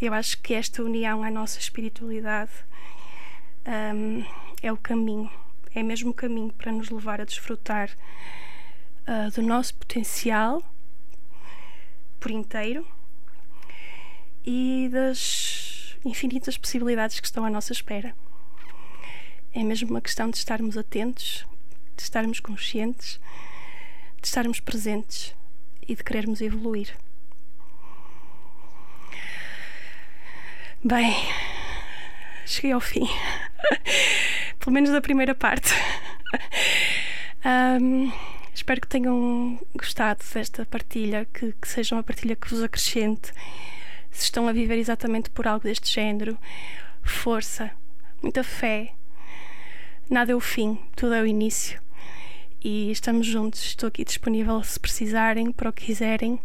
eu 0.00 0.12
acho 0.12 0.40
que 0.40 0.54
esta 0.54 0.82
união 0.82 1.22
à 1.22 1.30
nossa 1.30 1.58
espiritualidade 1.58 2.50
um, 3.94 4.24
é 4.60 4.72
o 4.72 4.76
caminho, 4.76 5.30
é 5.74 5.82
mesmo 5.82 6.10
o 6.10 6.14
caminho 6.14 6.52
para 6.52 6.72
nos 6.72 6.90
levar 6.90 7.20
a 7.20 7.24
desfrutar 7.24 7.90
uh, 9.06 9.30
do 9.30 9.42
nosso 9.42 9.74
potencial 9.76 10.62
por 12.18 12.30
inteiro 12.30 12.86
e 14.44 14.88
das 14.90 15.96
infinitas 16.04 16.58
possibilidades 16.58 17.20
que 17.20 17.26
estão 17.26 17.44
à 17.44 17.50
nossa 17.50 17.72
espera. 17.72 18.14
É 19.54 19.62
mesmo 19.62 19.90
uma 19.90 20.00
questão 20.00 20.28
de 20.28 20.36
estarmos 20.36 20.76
atentos, 20.76 21.46
de 21.96 22.02
estarmos 22.02 22.40
conscientes, 22.40 23.20
de 24.20 24.26
estarmos 24.26 24.58
presentes 24.58 25.34
e 25.88 25.94
de 25.94 26.02
querermos 26.02 26.40
evoluir. 26.40 26.94
Bem, 30.82 31.14
cheguei 32.46 32.72
ao 32.72 32.80
fim, 32.80 33.08
pelo 34.60 34.72
menos 34.72 34.90
da 34.90 35.00
primeira 35.00 35.34
parte. 35.34 35.72
Um, 37.44 38.12
espero 38.54 38.80
que 38.80 38.88
tenham 38.88 39.58
gostado 39.74 40.22
desta 40.32 40.66
partilha, 40.66 41.26
que, 41.32 41.52
que 41.52 41.68
seja 41.68 41.94
uma 41.94 42.02
partilha 42.02 42.36
que 42.36 42.48
vos 42.48 42.62
acrescente. 42.62 43.32
Se 44.10 44.24
estão 44.24 44.46
a 44.46 44.52
viver 44.52 44.78
exatamente 44.78 45.30
por 45.30 45.46
algo 45.46 45.64
deste 45.64 45.92
género, 45.92 46.38
força, 47.02 47.70
muita 48.22 48.44
fé. 48.44 48.92
Nada 50.08 50.32
é 50.32 50.34
o 50.34 50.40
fim, 50.40 50.78
tudo 50.94 51.14
é 51.14 51.22
o 51.22 51.26
início 51.26 51.83
e 52.64 52.90
estamos 52.90 53.26
juntos. 53.26 53.62
Estou 53.62 53.88
aqui 53.88 54.04
disponível 54.04 54.62
se 54.62 54.80
precisarem, 54.80 55.52
para 55.52 55.68
o 55.68 55.72
que 55.72 55.84
quiserem 55.84 56.40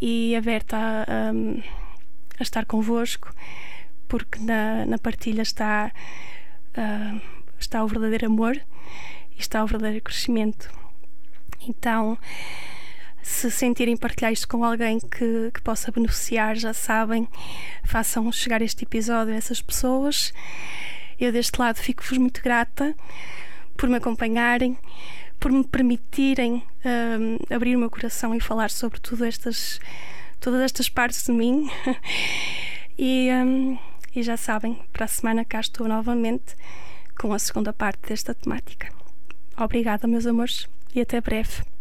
e 0.00 0.34
aberta 0.34 0.76
a, 0.76 1.02
a, 1.02 1.30
a 2.40 2.42
estar 2.42 2.66
convosco, 2.66 3.32
porque 4.08 4.40
na, 4.40 4.84
na 4.84 4.98
partilha 4.98 5.42
está 5.42 5.92
a, 6.76 7.20
está 7.58 7.84
o 7.84 7.86
verdadeiro 7.86 8.26
amor 8.26 8.60
e 9.30 9.38
está 9.40 9.62
o 9.62 9.66
verdadeiro 9.66 10.02
crescimento. 10.02 10.68
Então, 11.68 12.18
se 13.22 13.48
sentirem 13.48 13.96
partilhar 13.96 14.32
isto 14.32 14.48
com 14.48 14.64
alguém 14.64 14.98
que, 14.98 15.52
que 15.54 15.62
possa 15.62 15.92
beneficiar, 15.92 16.56
já 16.56 16.74
sabem, 16.74 17.28
façam 17.84 18.30
chegar 18.32 18.60
este 18.60 18.82
episódio 18.82 19.32
a 19.32 19.36
essas 19.36 19.62
pessoas. 19.62 20.34
Eu, 21.20 21.30
deste 21.30 21.56
lado, 21.60 21.76
fico-vos 21.76 22.18
muito 22.18 22.42
grata 22.42 22.96
por 23.76 23.88
me 23.88 23.96
acompanharem, 23.96 24.78
por 25.38 25.50
me 25.50 25.64
permitirem 25.64 26.62
um, 26.84 27.54
abrir 27.54 27.76
o 27.76 27.78
meu 27.78 27.90
coração 27.90 28.34
e 28.34 28.40
falar 28.40 28.70
sobre 28.70 29.00
tudo 29.00 29.24
estas, 29.24 29.80
todas 30.40 30.60
estas 30.60 30.88
partes 30.88 31.24
de 31.24 31.32
mim. 31.32 31.68
e, 32.98 33.28
um, 33.32 33.78
e 34.14 34.22
já 34.22 34.36
sabem, 34.36 34.78
para 34.92 35.04
a 35.04 35.08
semana 35.08 35.44
cá 35.44 35.60
estou 35.60 35.88
novamente 35.88 36.54
com 37.18 37.32
a 37.32 37.38
segunda 37.38 37.72
parte 37.72 38.08
desta 38.08 38.34
temática. 38.34 38.92
Obrigada, 39.56 40.06
meus 40.06 40.26
amores, 40.26 40.68
e 40.94 41.00
até 41.00 41.20
breve. 41.20 41.71